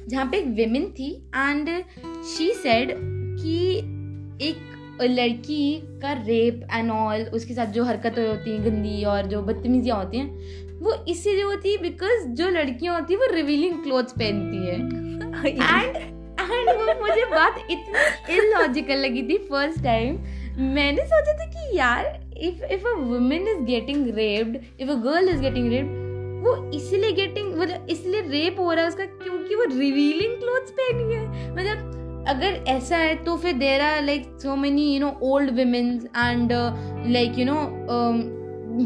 जहाँ 0.07 0.25
पे 0.25 0.37
एक 0.37 0.47
विमेन 0.55 0.89
थी 0.91 1.11
एंड 1.35 1.69
शी 2.27 2.51
सेड 2.53 2.93
कि 2.93 3.57
एक 4.41 4.71
लड़की 5.03 5.81
का 6.01 6.11
रेप 6.13 6.67
एंड 6.73 6.91
ऑल 6.91 7.23
उसके 7.33 7.53
साथ 7.53 7.65
जो 7.73 7.83
हरकतें 7.83 8.27
होती 8.27 8.51
हैं, 8.51 8.63
गंदी 8.65 9.03
और 9.03 9.27
जो 9.27 9.41
बदतमीजियाँ 9.41 9.97
होती 9.97 10.17
हैं, 10.17 10.79
वो 10.79 10.93
इसलिए 11.09 11.43
होती 11.43 11.71
है 11.71 11.81
बिकॉज़ 11.81 12.27
जो 12.35 12.49
लड़कियाँ 12.49 12.99
होती 12.99 13.13
है, 13.13 13.19
वो 13.19 13.33
रिवीलिंग 13.33 13.83
क्लोथ्स 13.83 14.13
पहनती 14.13 14.65
है। 14.67 14.75
एंड 15.45 15.95
एंड 16.41 16.69
वो 16.69 16.99
मुझे 17.01 17.25
बात 17.25 17.65
इतनी 17.71 18.35
इलॉजिकल 18.35 18.97
लगी 18.97 19.23
थी 19.23 19.37
फ़र्स्ट 19.37 19.83
टाइम 19.83 20.17
मैंने 20.73 21.05
सोचा 21.05 21.33
था 21.33 21.45
कि 21.45 21.77
यार 21.77 22.05
if 22.37 22.63
if 22.73 22.87
a 22.87 22.93
women 22.99 23.47
is 23.47 23.61
getting 23.65 24.07
raped 24.15 24.57
if 24.81 24.89
a 24.89 24.95
girl 25.03 25.29
is 25.29 25.41
getting 25.41 25.71
raped 25.71 25.99
वो 26.45 26.55
इसलिए 26.73 27.11
गेटिंग 27.11 27.55
मतलब 27.55 27.87
इसलिए 27.89 28.21
रेप 28.21 28.59
हो 28.59 28.71
रहा 28.73 28.83
है 28.83 28.89
उसका 28.89 29.05
क्योंकि 29.05 29.55
वो 29.55 29.63
रिवीलिंग 29.63 30.37
क्लोथ्स 30.37 30.71
पहनी 30.71 31.13
है। 31.13 31.53
मतलब 31.53 32.00
अगर 32.27 32.63
ऐसा 32.67 32.97
है 32.97 33.15
तो 33.23 33.37
फिर 33.37 33.53
there 33.53 33.81
are 33.81 34.03
like 34.03 34.25
so 34.41 34.55
many 34.55 34.93
you 34.93 34.99
know 34.99 35.17
old 35.23 35.51
womens 35.59 36.05
and 36.05 36.51
like 37.07 37.39
you 37.39 37.45
know 37.45 37.59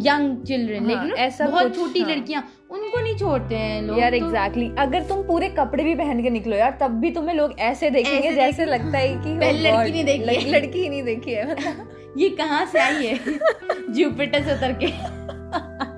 young 0.03 0.43
children 0.43 0.85
लेकिन 0.85 1.11
ऐसा 1.17 1.47
बहुत 1.47 1.75
छोटी 1.75 1.99
हाँ. 1.99 2.09
लड़कियाँ 2.11 2.43
उनको 2.71 2.99
नहीं 2.99 3.15
छोड़ते 3.17 3.55
हैं 3.55 3.81
लोग 3.81 3.99
यार 3.99 4.13
एग्जैक्टली 4.13 4.67
तो... 4.67 4.73
exactly. 4.73 4.87
अगर 4.87 5.03
तुम 5.07 5.21
पूरे 5.23 5.49
कपड़े 5.49 5.83
भी 5.83 5.95
पहन 5.95 6.21
के 6.23 6.29
निकलो 6.29 6.55
यार 6.55 6.77
तब 6.81 6.99
भी 6.99 7.11
तुम्हें 7.11 7.35
लोग 7.35 7.59
ऐसे 7.59 7.89
देखेंगे 7.89 8.27
ऐसे 8.27 8.35
जैसे 8.35 8.65
लगता 8.65 8.97
है 8.97 9.13
कि 9.15 9.37
पहले 9.39 9.71
लड़की 9.71 10.03
नहीं 10.03 10.03
देखी 10.05 10.51
लड़की 10.51 10.79
ही 10.79 10.89
नहीं 10.89 11.03
देखी 11.03 11.31
है 11.31 11.55
ये 12.17 12.29
कहाँ 12.29 12.65
से 12.65 12.79
आई 12.79 13.05
है 13.05 13.15
जुपिटर 13.89 14.43
से 14.43 14.53
उतर 14.53 14.77
के 14.83 14.87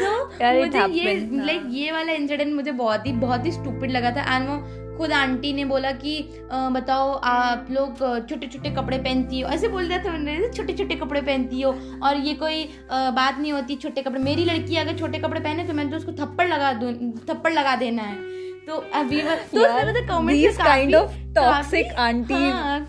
so, 0.00 0.10
मुझे 0.40 0.86
ये 0.92 1.14
लाइक 1.36 1.62
हाँ। 1.62 1.70
ये 1.70 1.92
वाला 1.92 2.12
इंसिडेंट 2.12 2.54
मुझे 2.54 2.72
बहुत 2.72 3.06
ही 3.06 3.12
बहुत 3.18 3.46
ही 3.46 3.52
स्टूपिड 3.52 3.90
लगा 3.90 4.10
था 4.10 4.36
एंड 4.36 4.48
वो 4.48 4.56
खुद 4.96 5.12
आंटी 5.12 5.52
ने 5.52 5.64
बोला 5.64 5.90
कि 5.94 6.18
बताओ, 6.52 7.12
आप 7.14 7.66
लोग 7.70 7.98
छोटे 8.28 8.46
छोटे 8.46 8.70
कपड़े 8.70 8.98
पहनती 8.98 9.40
हो? 9.40 9.48
ऐसे 9.50 9.68
बोल 9.68 9.84
रहे 9.84 9.98
थे 9.98 10.52
छोटे 10.52 10.72
छोटे 10.72 10.94
कपड़े 10.96 11.20
पहनती 11.22 11.60
हो 11.60 11.74
और 12.02 12.16
ये 12.18 12.34
कोई 12.36 12.64
बात 12.90 13.38
नहीं 13.38 13.52
होती, 13.52 13.76
छोटे 13.76 14.02
कपड़े, 14.02 14.22
मेरी 14.22 14.44
लड़की 14.44 14.76
अगर 14.76 14.98
छोटे 14.98 15.18
कपड़े 15.18 15.40
पहने 15.40 15.64
तो 15.64 15.74
मैंने 15.74 15.90
तो 15.90 15.96
उसको 15.96 16.12
थप्पड़ 16.14 16.48
लगा 16.48 16.72
दूँ, 16.72 16.92
थप्पड़ 17.24 17.52
लगा 17.52 17.76
देना 17.76 18.02
है। 18.02 18.34
तो 18.66 18.76
अभी 18.94 19.20
तो 19.22 19.32
उसमें 19.32 20.06
comments 20.06 20.56
kind 20.58 20.94
of 20.94 21.12
toxic 21.34 21.92
aunty 21.98 22.34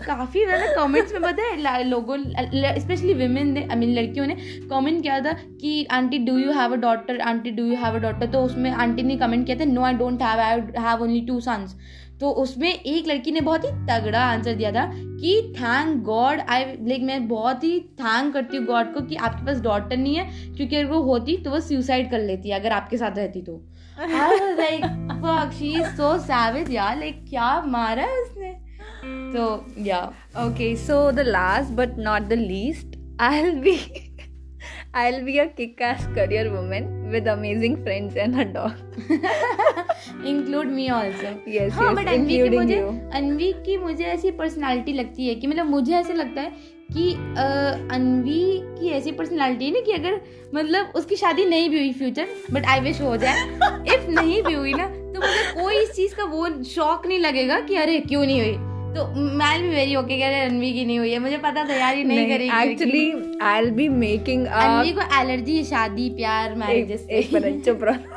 काफ़ी 0.04 0.44
ज़्यादा 0.44 0.72
कमेंट्स 0.74 1.12
में 1.12 1.22
पता 1.22 1.42
है 1.42 1.84
लोगों 1.84 2.16
स्पेशली 2.78 3.14
वुमेन 3.14 3.52
ने 3.52 3.62
आई 3.62 3.76
मीन 3.76 3.94
लड़कियों 3.94 4.26
ने 4.26 4.34
कमेंट 4.70 5.00
किया 5.02 5.20
था 5.20 5.32
कि 5.60 5.84
aunty 5.92 6.18
do 6.24 6.36
you 6.38 6.52
have 6.52 6.72
a 6.72 6.76
daughter 6.76 7.20
aunty 7.26 7.50
do 7.50 7.64
you 7.64 7.76
have 7.76 7.94
a 7.94 7.98
daughter 7.98 8.26
तो 8.26 8.42
उसमें 8.42 8.70
आंटी 8.70 9.02
ने 9.02 9.16
कमेंट 9.16 9.46
किया 9.46 9.58
था 9.60 9.64
no 9.64 9.84
I 9.84 9.94
don't 9.94 10.22
have 10.22 10.40
I 10.40 10.60
have 10.78 11.02
only 11.02 11.20
two 11.20 11.40
sons 11.40 11.76
तो 12.20 12.30
उसमें 12.42 12.68
एक 12.68 13.06
लड़की 13.06 13.32
ने 13.32 13.40
बहुत 13.42 13.64
ही 13.64 13.70
तगड़ा 13.86 14.24
आंसर 14.24 14.54
दिया 14.54 14.72
था 14.72 14.90
कि 14.94 15.40
थैंक 15.56 16.02
गॉड 16.04 16.40
आई 16.40 16.64
लाइक 16.64 17.02
मैं 17.02 17.26
बहुत 17.28 17.64
ही 17.64 17.78
थैंक 18.00 18.32
करती 18.34 18.56
हूँ 18.56 18.66
गॉड 18.66 18.94
को 18.94 19.00
कि 19.00 19.16
आपके 19.18 19.46
पास 19.46 19.60
डॉटर 19.62 19.96
नहीं 19.96 20.16
है 20.16 20.30
क्योंकि 20.56 20.76
अगर 20.76 20.90
वो 20.90 21.02
होती 21.02 21.36
तो 21.36 21.50
वो 21.50 21.60
सुसाइड 21.62 22.10
कर 22.10 22.20
लेती 22.22 22.50
अगर 22.52 22.72
आपके 22.72 22.96
साथ 22.96 23.18
रहती 23.18 23.42
तो. 23.42 23.62
Like 24.00 24.84
fuck 25.22 25.52
she 25.58 25.72
is 25.74 25.96
so 25.96 26.16
savage 26.22 26.70
यार 26.70 26.98
लाइक 26.98 27.24
क्या 27.28 27.60
मारा 27.66 28.02
है 28.02 28.22
उसने 28.22 28.52
तो 29.32 29.46
या 29.84 30.04
okay 30.46 30.74
so 30.76 31.10
the 31.12 31.24
last 31.28 31.72
but 31.72 31.98
not 31.98 32.28
the 32.28 32.32
least 32.32 32.98
I 33.20 33.42
will 33.42 33.60
be 33.60 33.78
I'll 34.94 35.24
be 35.24 35.38
a 35.38 35.48
kick-ass 35.48 36.06
career 36.14 36.50
woman 36.50 37.10
with 37.10 37.26
amazing 37.26 37.74
friends 37.82 38.16
and 38.16 38.40
a 38.40 38.44
dog. 38.44 38.72
Include 40.24 40.68
me 40.68 40.88
also. 40.90 41.32
Yes, 41.46 41.72
हाँ 41.72 41.88
yes, 41.88 41.96
but 41.96 42.08
Anvi 42.08 42.38
की 42.38 42.56
मुझे 42.56 42.76
you. 42.76 42.88
अनवी 43.16 43.52
की 43.66 43.76
मुझे 43.78 44.04
ऐसी 44.04 44.30
पर्सनालिटी 44.38 44.92
लगती 44.92 45.28
है 45.28 45.34
कि 45.34 45.46
मतलब 45.46 45.66
मुझे 45.66 45.94
ऐसे 45.94 46.14
लगता 46.14 46.40
है 46.40 46.52
कि 46.90 47.12
अनवी 47.94 48.44
की 48.78 48.88
ऐसी 48.88 49.12
पर्सनालिटी 49.12 49.64
है 49.64 49.72
ना 49.72 49.80
कि 49.86 49.92
अगर 49.92 50.20
मतलब 50.54 50.92
उसकी 50.96 51.16
शादी 51.16 51.44
नहीं 51.44 51.68
भी 51.70 51.78
हुई 51.78 51.92
फ्यूचर 51.92 52.28
बट 52.52 52.66
आई 52.66 52.80
विश 52.80 53.00
हो 53.00 53.16
जाए 53.16 53.42
इफ़ 53.94 54.08
नहीं 54.10 54.42
भी 54.42 54.52
हुई 54.52 54.72
ना 54.74 54.86
तो 54.86 55.20
मुझे 55.20 55.52
कोई 55.60 55.82
इस 55.82 55.92
चीज़ 55.92 56.14
का 56.14 56.24
वो 56.24 56.48
शौक 56.64 57.06
नहीं 57.06 57.18
लगेगा 57.18 57.60
कि 57.60 57.76
अरे 57.76 57.98
क्यों 58.00 58.24
नहीं 58.24 58.40
हुई 58.40 58.56
तो 58.94 59.06
मैं 59.38 59.60
भी 59.62 59.68
वेरी 59.68 59.96
ओके 59.96 60.18
कह 60.18 60.28
रहे 60.28 60.44
अनवी 60.44 60.72
की 60.72 60.84
नहीं 60.84 60.98
हुई 60.98 61.10
है 61.12 61.18
मुझे 61.18 61.38
पता 61.38 61.64
था 61.68 61.74
यार 61.74 61.96
ये 61.96 62.04
नहीं 62.04 62.28
करेगी 62.28 62.50
Actually, 62.50 63.04
I'll 63.50 63.74
be 63.80 63.88
making 64.04 64.46
a 64.46 64.62
अनवी 64.62 64.92
को 64.92 65.08
एलर्जी 65.20 65.56
है 65.56 65.64
शादी 65.64 66.08
प्यार 66.16 66.54
मैरिजेस 66.54 67.06
एक 67.10 67.24
एक 67.24 67.32
मिनट 67.34 67.64
चुप 67.64 67.84
रहो 67.84 68.16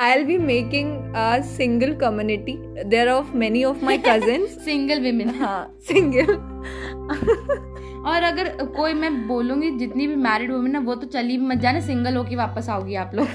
I'll 0.00 0.26
be 0.26 0.36
making 0.38 0.90
a 1.16 1.42
single 1.42 1.94
community. 1.94 2.58
There 2.86 3.08
are 3.08 3.18
of 3.18 3.34
many 3.34 3.64
of 3.64 3.82
my 3.82 3.98
cousins. 3.98 4.58
Single 4.64 5.00
women 5.00 5.34
हाँ 5.40 5.58
single. 5.88 6.57
और 7.08 8.22
अगर 8.22 8.48
कोई 8.66 8.92
मैं 8.94 9.26
बोलूँगी 9.28 9.70
जितनी 9.70 10.06
भी 10.06 10.16
मैरिड 10.16 10.52
वुमेन 10.52 10.74
है 10.76 10.80
वो 10.80 10.94
तो 10.94 11.06
चली 11.06 11.36
भी 11.36 11.46
मत 11.46 11.58
जाने 11.58 11.80
सिंगल 11.80 12.16
होके 12.16 12.36
वापस 12.36 12.68
आओगी 12.68 12.94
आप 12.94 13.10
लोग। 13.14 13.26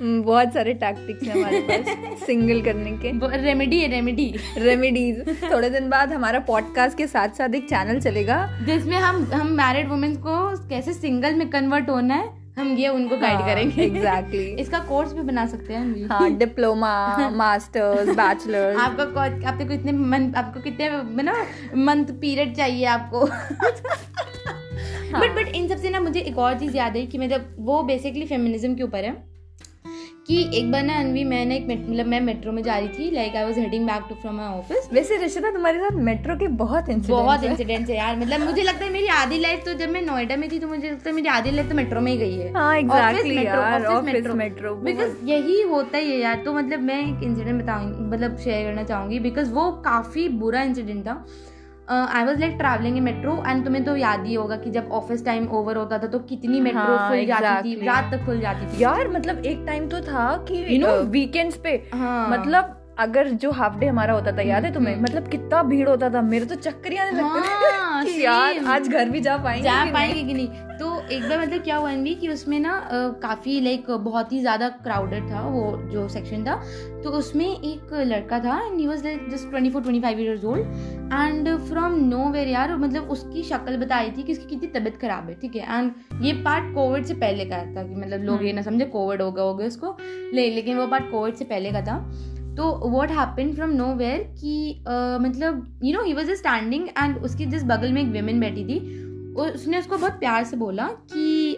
हम्म, 0.00 0.22
बहुत 0.22 0.52
सारे 0.54 0.74
टैक्टिक्स 0.74 1.22
हैं 1.22 1.34
हमारे 1.34 1.60
पास 1.60 2.26
सिंगल 2.26 2.60
करने 2.62 2.92
के। 2.92 3.12
रेमेडी 3.44 3.78
है 3.80 3.88
रेमेडी 3.90 4.34
रेमेडीज 4.58 5.42
थोड़े 5.52 5.70
दिन 5.70 5.88
बाद 5.90 6.12
हमारा 6.12 6.38
पॉडकास्ट 6.38 6.98
के 6.98 7.06
साथ 7.06 7.28
साथ 7.28 7.54
एक 7.54 7.68
चैनल 7.68 8.00
चलेगा। 8.00 8.46
जिसमें 8.62 8.96
हम 8.96 9.24
हम 9.24 9.52
मैरिड 9.52 9.88
वुमेन्स 9.88 10.18
को 10.18 10.68
कैसे 10.68 10.92
सिंगल 10.92 11.34
में 11.34 11.50
कन्वर्ट 11.50 11.90
होना 11.90 12.14
है 12.14 12.43
हम 12.58 12.68
ये 12.76 12.88
उनको 12.88 13.16
गाइड 13.16 13.40
हाँ, 13.40 13.48
करेंगे। 13.48 13.82
Exactly 13.82 14.38
exactly. 14.38 14.60
इसका 14.64 14.78
कोर्स 14.78 15.12
भी 15.12 15.22
बना 15.22 15.46
सकते 15.46 15.74
हैं 15.74 15.80
हम 15.80 16.06
हाँ 16.10 16.30
डिप्लोमा 16.30 17.30
मास्टर्स 17.30 18.08
बैचलर 18.16 18.76
आपका 18.76 19.22
आपको 19.48 19.64
कितने 19.68 19.92
मंथ 19.92 20.34
आपको 20.34 20.60
कितने 20.60 20.88
ना 21.22 21.34
मंथ 21.74 22.06
पीरियड 22.20 22.56
चाहिए 22.56 22.84
आपको। 22.84 23.26
बट 25.14 25.34
बट 25.36 25.48
इन 25.48 25.68
सबसे 25.68 25.90
ना 25.90 26.00
मुझे 26.00 26.20
एक 26.20 26.38
और 26.38 26.58
चीज़ 26.58 26.76
याद 26.76 26.96
है 26.96 27.06
कि 27.06 27.18
मतलब 27.18 27.54
वो 27.58 27.82
बेसिकली 27.82 28.26
फेमिनिज्म 28.26 28.74
के 28.74 28.82
ऊपर 28.82 29.04
है। 29.04 29.33
कि 30.26 30.36
एक 30.54 30.70
बार 30.72 30.82
ना 30.82 30.98
अनवी 30.98 31.22
मैं 31.24 31.44
ना 31.46 31.54
एक 31.54 31.66
मतलब 31.68 32.06
मैं 32.06 32.20
मेट्रो 32.20 32.52
में 32.52 32.62
जा 32.62 32.76
रही 32.78 32.88
थी 32.88 33.10
like 33.10 33.34
I 33.36 33.44
was 33.44 33.58
heading 33.58 33.86
back 33.86 34.04
to 34.08 34.14
from 34.14 34.36
my 34.36 34.46
office 34.48 34.88
वैसे 34.92 35.16
रिश्ता 35.16 35.50
तुम्हारे 35.50 35.78
साथ 35.78 35.96
मेट्रो 36.02 36.36
के 36.36 36.48
बहुत 36.60 36.88
इंसिडेंट्स 36.88 37.24
बहुत। 37.24 37.44
इंसिडेंट्स 37.44 37.90
है 37.90 37.96
यार 37.96 38.16
मतलब 38.16 38.40
मुझे 38.40 38.62
लगता 38.62 38.84
है 38.84 38.90
मेरी 38.92 39.06
आधी 39.16 39.38
लाइफ 39.38 39.64
तो 39.64 39.74
जब 39.74 39.90
मैं 39.90 40.02
नोएडा 40.02 40.36
में 40.36 40.48
थी 40.50 40.58
तो 40.58 40.68
मुझे 40.68 40.90
लगता 40.90 41.10
है 41.10 41.14
मेरी 41.16 41.28
आधी 41.28 41.50
लाइफ 41.50 41.68
तो 41.68 41.74
मेट्रो 41.74 42.00
में 42.00 42.10
ही 42.12 42.18
गई 42.18 42.36
है। 42.38 42.52
हाँ 42.52 42.76
एग्जैक्टली 42.76 43.44
यार 43.46 43.84
ऑफ़िस 43.86 44.04
मेट्रो। 44.04 44.34
बिकॉज़ 44.84 45.16
यही 45.24 45.60
होता 45.62 45.98
ही 45.98 46.10
है 46.10 46.18
यार 46.18 46.42
तो 46.44 46.52
मतलब 46.52 46.80
मैं 46.82 47.00
एक 47.02 47.22
इंसिडेंट 47.22 47.62
बताऊँगी 47.62 48.10
मतलब 48.10 48.38
शेयर 48.38 48.66
करना 48.66 48.84
चाहूँगी 48.84 49.18
बिकॉज़ 49.20 49.50
वो 49.52 49.70
काफ़ी 49.84 50.28
बुरा 50.40 50.62
इंसिडेंट 50.62 51.06
था। 51.06 51.24
I 51.88 52.24
was 52.24 52.38
like 52.40 52.56
travelling 52.58 52.96
in 52.96 53.02
metro 53.02 53.42
and 53.46 53.64
तुम्हें 53.64 53.84
तो 53.84 53.96
याद 53.96 54.24
ही 54.26 54.34
होगा 54.34 54.56
कि 54.56 54.70
जब 54.70 54.88
ऑफ़िस 54.92 55.24
टाइम 55.24 55.48
ओवर 55.48 55.76
होता 55.76 55.98
था 55.98 56.06
तो 56.06 56.18
कितनी 56.18 56.60
मेट्रो 56.60 56.80
हाँ, 56.80 57.08
खुल 57.08 57.18
exactly. 57.18 57.40
जाती 57.40 57.76
थी 57.76 57.86
रात 57.86 58.12
तक 58.12 58.24
खुल 58.26 58.40
जाती 58.40 58.66
थी। 58.66 58.82
यार 58.82 59.08
मतलब 59.08 59.44
एक 59.46 59.64
टाइम 59.66 59.88
तो 59.88 60.00
था 60.00 60.44
कि 60.48 60.64
यू 60.74 60.80
नो 60.86 60.96
वीकेंड्स 61.10 61.56
पे 61.56 61.82
हाँ। 61.94 62.28
मतलब 62.30 62.80
अगर 62.98 63.28
जो 63.42 63.50
हाफ़ 63.50 63.78
डे 63.78 63.86
हमारा 63.86 64.12
होता 64.14 64.32
था 64.32 64.42
याद 64.42 64.64
है 64.64 64.72
तुम्हें? 64.74 64.94
हम्म। 64.94 65.04
मतलब 65.04 65.28
कितना 65.28 65.62
भीड़ 65.62 65.88
होता 65.88 66.10
था 66.10 66.20
मेरे 66.22 66.44
तो 66.44 66.54
चक्कर 66.54 66.92
याद 66.92 67.08
आने 67.08 67.22
लगते 67.22 67.48
हाँ, 67.48 68.04
थे 68.04 68.12
कि 68.12 68.24
यार 68.24 68.64
आज 68.66 68.88
घर 68.88 69.08
भी 69.08 69.20
जा 69.20 69.36
पाएँगे 69.36 69.62
जा 69.62 69.84
पाएँगे 69.92 70.22
कि 70.22 70.34
नहीं? 70.34 70.48
एक 71.04 71.22
बार 71.22 71.40
मतलब 71.40 71.62
क्या 71.62 71.76
हुआ 71.76 71.90
एनवी 71.90 72.14
कि 72.14 72.28
उसमें 72.28 72.58
ना 72.60 72.72
काफ़ी 73.22 73.60
लाइक 73.60 73.90
बहुत 73.90 74.32
ही 74.32 74.38
ज़्यादा 74.40 74.68
क्राउडेड 74.84 75.30
था 75.30 75.40
वो 75.48 75.64
जो 75.90 76.06
सेक्शन 76.08 76.44
था। 76.44 76.54
तो 77.02 77.10
उसमें 77.18 77.46
एक 77.46 77.92
लड़का 78.06 78.38
था 78.40 78.58
and 78.66 78.78
he 78.80 78.86
was 78.86 79.04
like 79.04 79.28
just 79.30 79.48
twenty 79.50 79.70
four 79.70 79.82
twenty 79.82 80.00
five 80.02 80.20
years 80.20 80.44
old 80.44 81.12
and 81.12 81.48
from 81.68 81.94
nowhere 82.32 82.48
यार 82.48 82.76
मतलब 82.76 83.10
उसकी 83.10 83.42
शक्ल 83.44 83.76
बताई 83.76 84.10
थी 84.10 84.22
कि 84.22 84.32
उसकी 84.32 84.46
कितनी 84.46 84.68
तबीयत 84.70 85.00
खराब 85.00 85.28
है 85.28 85.34
ठीक 85.40 85.56
है? 85.56 85.78
एंड 85.78 86.22
ये 86.24 86.32
पार्ट 86.44 86.74
कोविड 86.74 87.04
से 87.04 87.14
पहले 87.16 87.44
का 87.44 87.64
था 87.66 87.82
कि 87.82 87.94
मतलब 87.94 88.24
लोग 88.24 88.44
ये 88.46 88.52
ना 88.52 88.62
समझे 88.62 88.84
कोविड 88.86 89.22
हो 89.22 89.30
गया 89.32 89.44
हो 89.44 89.54
गया 89.54 89.66
उसको। 89.66 89.96
ले 90.34 90.48
लेकिन 90.50 90.78
वो 90.78 90.86
पार्ट 90.86 91.10
कोविड 91.10 91.34
से 91.34 91.44
पहले 91.44 91.72
का 91.72 91.82
था। 91.82 91.98
तो 92.56 92.64
what 92.90 93.10
happen 93.10 93.52
from 93.54 93.70
know 93.72 93.86
where 93.94 94.22
कि 94.40 94.84
मतलब 95.20 95.80
you 95.84 95.92
know 95.92 96.02
he 96.04 96.12
was 96.14 96.30
a 96.30 96.34
standing 96.34 96.88
and 96.88 97.16
उसके 97.18 97.46
जिस 97.46 97.64
बगल 97.66 97.92
में 97.92 98.00
एक 98.02 98.08
वेमेन 98.08 98.40
बैठी 98.40 98.64
थी। 98.64 98.78
उसने 99.34 99.78
उसको 99.78 99.96
बहुत 99.98 100.12
प्यार 100.12 100.44
से 100.44 100.56
बोला 100.56 100.86
कि 100.86 101.56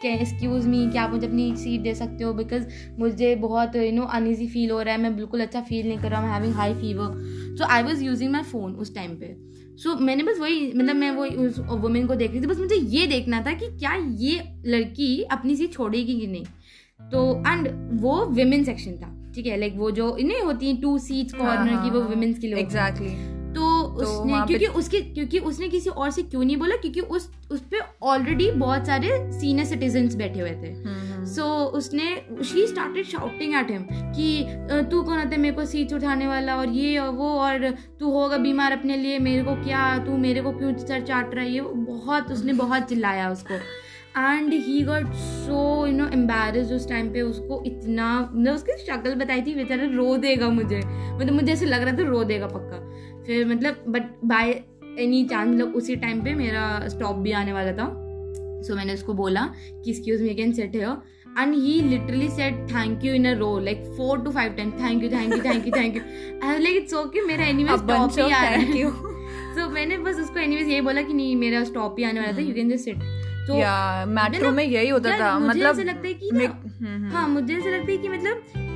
क्या 0.00 0.12
एक्सक्यूज 0.12 0.66
मी 0.66 0.90
क्या 0.90 1.02
आप 1.02 1.10
मुझे 1.10 1.26
अपनी 1.26 1.56
सीट 1.56 1.80
दे 1.80 1.94
सकते 1.94 2.24
हो 2.24 2.32
बिकॉज़ 2.32 2.66
मुझे 2.98 3.34
बहुत 3.34 3.76
यू 3.76 3.92
नो 3.92 4.02
अनईजी 4.02 4.46
फील 4.48 4.70
हो 4.70 4.82
रहा 4.82 4.94
है 4.94 5.00
मैं 5.00 5.16
बिल्कुल 5.16 5.40
अच्छा 5.40 5.60
फील 5.60 5.88
नहीं 5.88 5.98
कर 5.98 6.10
रहा 6.10 6.20
हूँ 6.20 6.32
having 6.32 6.54
high 6.54 6.74
fever 6.74 7.12
so 7.58 7.64
I 7.64 7.82
was 7.82 8.04
using 8.04 8.32
my 8.32 8.42
phone 8.42 8.72
उस 8.72 8.94
टाइम 8.94 9.10
पे. 9.10 9.36
सो 9.76 9.94
so, 9.94 10.00
मैंने 10.00 10.22
बस 10.22 10.38
वही 10.38 10.72
मतलब 10.76 10.96
मैं 10.96 11.10
वही 11.10 11.30
उस 11.30 11.58
वुमेन 11.58 12.06
को 12.06 12.14
देख 12.14 12.30
रही 12.30 12.40
थी 12.40 12.46
बस 12.46 12.58
मुझे 12.58 12.74
ये 12.74 13.06
देखना 13.06 13.40
था 13.40 13.52
कि 13.52 13.66
क्या 13.78 13.94
ये 13.94 14.42
लड़की 14.66 15.22
अपनी 15.22 15.56
सीट 15.56 15.72
छोड़ेगी 15.72 16.20
कि 16.20 16.26
नहीं. 16.26 16.44
तो 17.00 17.42
एंड 17.46 17.68
वो 18.00 18.24
विमेन 18.26 18.64
सेक्शन 18.64 18.96
था 18.96 19.32
ठीक 19.34 19.46
है 19.46 19.58
लाइक 19.60 19.74
वो 19.76 19.90
जो 19.90 20.16
नहीं 20.20 20.40
होती 20.40 20.66
है 20.66 20.80
टू 20.80 20.98
सीट्स 20.98 21.34
कॉर्नर 21.34 21.82
की 21.84 21.90
वो 21.90 22.00
वुमेन्स 22.00 22.38
के 22.38 22.46
लिए 22.46 22.56
एग्जैक्टली 22.56 23.37
उसने 23.98 24.40
तो 24.40 24.46
क्योंकि 24.46 24.66
उसके 24.78 25.00
क्योंकि 25.00 25.38
उसने 25.38 25.68
किसी 25.68 25.90
और 25.90 26.10
से 26.10 26.22
क्यों 26.22 26.44
नहीं 26.44 26.56
बोला? 26.56 26.76
क्योंकि 26.76 27.00
उस 27.00 27.30
उस 27.50 27.60
पे 27.60 27.78
ऑलरेडी 28.02 28.50
बहुत 28.50 28.86
सारे 28.86 29.08
सीनियर 29.32 29.66
सिटीजन 29.66 30.08
बैठे 30.18 30.40
हुए 30.40 30.50
थे। 30.50 30.74
सो 31.26 31.42
so, 31.42 31.72
उसने 31.74 32.04
she 32.44 32.66
started 32.66 33.06
shouting 33.06 33.54
at 33.54 33.70
him 33.70 33.82
कि 33.92 34.44
तू 34.90 35.02
कौन 35.02 35.18
होता 35.18 35.28
है 35.28 35.40
मेरे 35.40 35.56
को 35.56 35.64
सीट 35.64 35.92
उठाने 35.92 36.26
वाला 36.26 36.56
और 36.56 36.68
ये 36.68 36.98
और 36.98 37.08
वो 37.08 37.28
और 37.40 37.70
तू 38.00 38.10
होगा 38.10 38.36
बीमार 38.36 38.72
अपने 38.72 38.96
लिए 38.96 39.18
मेरे 39.18 39.42
को 39.44 39.54
क्या 39.64 39.82
तू 39.98 40.16
मेरे 40.18 40.42
को 40.42 40.52
क्यों 40.52 40.76
सर 40.76 41.00
चाट 41.00 41.34
रहा 41.34 41.44
है? 41.44 41.50
ये 41.50 41.60
बहुत 41.60 42.32
उसने 42.32 42.52
बहुत 42.52 42.82
चिल्लाया 42.82 43.30
उसको। 43.30 43.58
And 44.18 44.52
he 44.52 44.82
got 44.82 45.12
so 45.12 45.86
you 45.86 45.92
know 45.92 46.08
embarrass 46.08 46.72
उस 46.72 46.88
टाइम 46.88 47.12
पे 47.12 47.20
उसको 47.20 47.62
इतना 47.66 48.30
मतलब 48.34 48.54
उसकी 48.54 48.72
शक्ल 48.72 49.14
बताई 49.14 49.42
थी 49.42 49.54
बेचारा 49.54 49.84
रो 49.84 50.16
देगा 50.16 50.48
मुझे। 50.48 50.80
मतलब 51.14 51.32
मुझे 51.32 51.52
ऐसे 51.52 51.66
लग 51.66 51.82
रहा 51.82 51.92
था 51.92 52.08
रो 52.08 52.24
देगा 52.24 52.46
पक्का। 52.46 52.78
फिर 53.26 53.46
मतलब 53.46 53.84
बट 53.88 54.02
बाय 54.24 54.64
एनी 54.98 55.24
चांस 55.24 55.48
मतलब 55.48 55.76
उसी 55.76 55.96
टाइम 55.96 56.24
पे 56.24 56.34
मेरा 56.34 56.88
स्टॉप 56.88 57.16
भी 57.16 57.32
आने 57.32 57.52
वाला 57.52 57.72
था। 57.72 58.04
सो 58.62 58.76
मैंने 58.76 58.94
उसको 58.94 59.14
बोला 59.14 59.54
कि 59.70 59.90
एक्सक्यूज 59.90 60.22
मी 60.22 60.34
कैन 60.34 60.52
सेट 60.52 60.76
है 60.76 61.18
and 61.38 61.54
he 61.54 61.82
literally 61.82 62.28
said 62.28 62.56
thank 62.68 63.04
you 63.04 63.12
in 63.12 63.26
a 63.26 63.36
row. 63.36 63.52
Like 63.52 63.82
four 63.96 64.18
to 64.18 64.32
five 64.32 64.56
times 64.56 64.72
thank 64.78 65.02
you 65.02 65.10
thank 65.10 65.34
you 65.34 65.42
thank 65.42 65.66
you 65.66 65.72
thank 65.72 65.94
you. 65.94 66.02
I 66.42 66.54
was 66.54 66.64
like 66.64 66.78
it's 66.80 66.94
okay 66.94 67.26
मेरा 67.26 67.76
stop 67.76 67.86
bunch 67.86 68.18
ही 68.18 68.32
आ 68.32 68.42
रहा 68.42 68.50
है. 68.50 68.84
so 69.56 69.68
मैंने 69.70 69.98
बस 69.98 70.16
उसको 70.16 70.40
anyways 70.40 70.68
यही 70.68 70.80
बोला 70.80 71.02
कि 71.02 71.14
नहीं 71.14 71.36
मेरा 71.36 71.62
stop 71.62 71.98
ही 71.98 72.04
आने 72.04 72.20
वाला 72.20 72.32
था 72.32 72.46
you 72.46 72.54
can 72.54 72.72
just 72.72 72.84
sit. 72.88 73.17
तो 73.48 73.58
या 73.58 73.74
मेट्रो 74.06 74.38
मतलब- 74.38 74.54
में 74.54 74.64
यही 74.64 74.88
होता 74.88 75.18
था 75.18 75.38
मुझे 75.38 75.48
मतलब 75.50 75.70
ऐसे 75.70 75.84
लगता 75.84 76.08
है 76.08 76.14
कि 76.14 76.28
हम्म, 76.28 76.86
हम्म। 76.86 77.10
हाँ 77.12 77.28
मुझे 77.28 77.54
ऐसा 77.54 77.70
लगता 77.70 77.92
है 77.92 77.98
कि 77.98 78.08
मतलब 78.08 78.66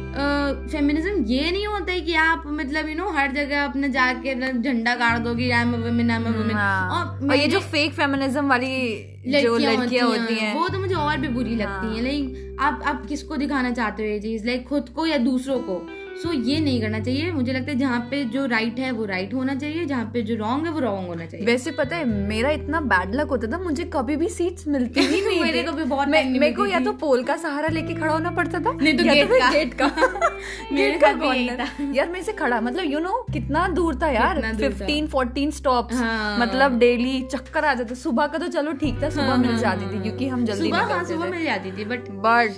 फेमिनिज्म 0.70 1.24
ये 1.26 1.50
नहीं 1.50 1.66
होता 1.66 1.92
है 1.92 2.00
कि 2.00 2.14
आप 2.14 2.42
मतलब 2.46 2.88
यू 2.88 2.94
नो 2.96 3.10
हर 3.10 3.32
जगह 3.32 3.64
अपने 3.64 3.88
जाके 3.90 4.34
झंडा 4.52 4.94
गाड़ 4.94 5.18
दोगे 5.18 5.50
I 5.50 5.62
am 5.62 5.74
women 5.74 6.10
I 6.10 6.16
am 6.16 6.24
women 6.28 6.56
हाँ। 6.56 7.06
और 7.22 7.34
ये 7.36 7.46
जो 7.48 7.60
फेक 7.72 7.92
फेमिनिज्म 7.92 8.48
वाली 8.48 8.74
जो 9.42 9.56
लड़कियाँ 9.58 10.08
होती 10.08 10.34
हैं 10.34 10.54
वो 10.54 10.68
तो 10.68 10.78
मुझे 10.78 10.94
और 10.94 11.16
भी 11.16 11.28
बुरी 11.28 11.54
लगती 11.56 11.86
हाँ। 11.86 11.94
हैं 11.94 12.02
लाइक 12.02 12.56
आप 12.60 12.82
आप 12.86 13.06
किसको 13.06 13.36
दिखाना 13.36 13.70
चाहते 13.70 14.02
हो 14.02 14.08
ये 14.08 14.20
चीज़ 14.20 14.46
लाइक 14.46 14.68
खुद 14.68 14.88
को 14.88 15.06
या 15.06 15.18
दूसरों 15.24 15.58
को 15.60 15.80
सो 16.12 16.28
so, 16.28 16.48
ये 16.48 16.60
नहीं 16.60 16.80
करना 16.80 17.00
चाहिए। 17.00 17.32
मुझे 17.32 17.52
लगता 17.52 17.72
है 17.72 17.78
जहाँ 17.78 18.00
पे 18.00 18.24
जो 18.24 18.46
राइट 18.46 18.78
है 18.78 18.90
वो 18.90 19.04
राइट 19.04 19.34
होना 19.34 19.54
चाहिए। 19.54 19.84
जहाँ 19.84 20.04
पे 20.04 20.22
जो 20.22 20.34
रॉन्ग 20.36 20.66
है 20.66 20.72
वो 20.72 20.80
रॉन्ग 20.80 21.08
होना 21.08 21.26
चाहिए। 21.26 21.46
वैसे 21.46 21.70
पता 21.70 21.96
है 21.96 22.04
मेरा 22.04 22.50
इतना 22.50 22.80
बैड 22.80 23.14
लक 23.14 23.28
होता 23.28 23.46
था 23.46 23.58
मुझे 23.58 23.84
कभी 23.84 24.16
भी 24.16 24.28
सीट्स 24.28 24.68
मिलती 24.68 25.00
ही 25.00 25.26
नहीं 25.26 25.40
मेरे 25.42 25.62
को 25.62 25.72
भी 25.72 25.84
बहुत 25.84 26.08
मेरे 26.08 26.52
को 26.52 26.66
या 26.66 26.80
तो 26.80 26.92
पोल 26.92 27.24
का 27.24 27.36
सहारा 27.36 27.68
लेके 27.68 27.94
खड़ा 27.94 28.12
होना 28.12 28.30
पड़ता 28.30 28.58
था 28.58 28.72
नहीं 28.72 28.98
तो 28.98 29.04
गेट 29.04 29.28
का। 29.28 29.50
गेट 29.50 29.74
का। 29.74 29.86
मेरे 30.72 30.90
गेट 30.90 31.00
का 31.00 31.12
भी 31.12 31.48
था। 31.48 31.92
यार 31.92 32.08
मेरे 32.08 32.24
से 32.24 32.32
खड़ा 32.32 32.60
मतलब 32.60 32.84
यू 32.84 32.98
नो 32.98 33.26
कितना 33.32 33.68
दूर 33.68 33.98
था 34.02 34.08
यार। 34.08 34.34
कितना 34.34 34.52
दूर 34.52 34.72
था। 34.72 34.86
15 34.86 35.08
14 35.08 35.50
स्टॉप्स 35.50 35.94
हाँ। 35.94 36.38
मतलब 36.38 36.78
डेली 36.78 37.22
चक्कर 37.22 37.64
आ 37.64 37.74
जाते। 37.74 37.94
सुबह 37.94 38.26
का 38.26 38.38
तो 38.38 38.48
चलो 38.48 38.72
ठीक 38.72 39.02
था 39.02 39.10
सुबह 39.10 39.26
हाँ, 39.26 39.38
मिल 39.38 39.50
हाँ, 39.50 39.58
जाती 39.58 39.84
हाँ, 39.84 39.94
थी 39.94 40.00
क्योंकि 40.00 40.28
हम 40.28 40.44
जल्दी 40.44 40.64
सुबह 40.64 40.78
हाँ 40.78 41.30
मिल 41.30 41.44
जाती 41.44 41.72
थी 41.72 41.84
बट 41.84 42.00
बट 42.10 42.50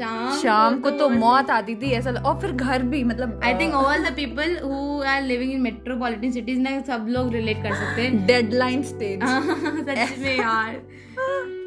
शाम 0.43 0.75
को 0.75 0.81
को 0.81 0.91
तो 0.91 0.99
तो 0.99 1.09
मौत 1.09 1.51
आती 1.51 1.75
थी 1.75 1.91
ऐसा 1.91 2.11
और 2.11 2.41
फिर 2.41 2.53
घर 2.53 2.83
भी 2.83 3.05
मतलब 3.05 3.41
I 3.45 3.55
think 3.55 3.75
all 3.75 4.05
the 4.05 4.13
people 4.17 4.57
who 4.59 4.77
are 5.07 5.23
living 5.23 5.53
in 5.53 5.61
metropolitan 5.61 6.31
cities 6.33 6.61
ना 6.61 6.71
सब 6.83 7.07
लोग 7.09 7.33
रिलेट 7.33 7.57
कर 7.63 7.75
सकते 7.75 8.03
हैं। 8.03 8.27
Deadline 8.27 8.83
stage 8.83 9.21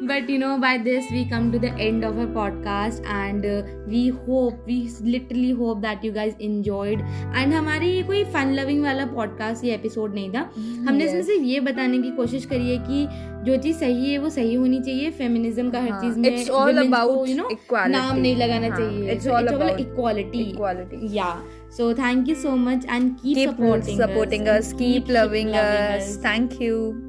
but 0.08 0.30
you 0.30 0.38
know 0.38 0.56
by 0.58 0.78
this 0.78 1.10
we 1.12 1.24
come 1.30 1.50
to 1.52 1.58
the 1.58 1.64
end 1.64 2.04
of 2.04 2.16
our 2.16 2.26
podcast 2.34 3.04
and 3.04 3.46
we 3.88 4.06
hope 4.08 4.64
we 4.66 4.76
literally 5.04 5.50
hope 5.60 5.78
that 5.78 6.04
you 6.04 6.12
guys 6.12 6.34
enjoyed 6.42 7.00
and 7.36 7.54
हमारी 7.54 7.90
ये 7.90 8.02
कोई 8.02 8.24
fun 8.34 8.52
loving 8.54 8.82
वाला 8.84 9.06
पॉडकास्ट 9.14 9.64
ये 9.64 9.74
एपिसोड 9.74 10.14
नहीं 10.14 10.30
था। 10.30 10.40
हमने 10.88 11.04
इसमें 11.04 11.22
सिर्फ़ 11.22 11.44
ये 11.44 11.60
बताने 11.60 11.98
की 11.98 12.10
कोशिश 12.16 12.44
करी 12.46 12.70
है 12.70 12.78
कि 12.88 13.06
जो 13.46 13.56
चीज़ 13.62 13.76
सही 13.76 14.12
है 14.12 14.18
वो 14.18 14.30
सही 14.30 14.54
होनी 14.54 14.80
चाहिए। 14.80 15.10
फेमिनिज्म 15.18 15.70
का 15.70 15.80
हर 15.80 16.00
चीज़ 16.00 16.18
में 16.18 16.28
नाम 17.88 18.16
नहीं 18.16 18.36
लगाना 18.36 18.68
चाहिए। 18.76 19.12
इक्वालिटी 19.78 21.16
या 21.16 21.30
so 21.70 21.94
thank 21.94 22.28
you 22.28 22.34
so 22.34 22.56
much 22.56 22.84
and 22.88 23.20
keep, 23.20 23.36
keep 23.36 23.48
supporting, 23.50 23.96
supporting 23.96 24.48
us, 24.48 24.70
and 24.70 24.78
keep 24.78 25.08
loving 25.08 25.54
us. 25.54 26.16
thank 26.16 26.60
you 26.60 27.07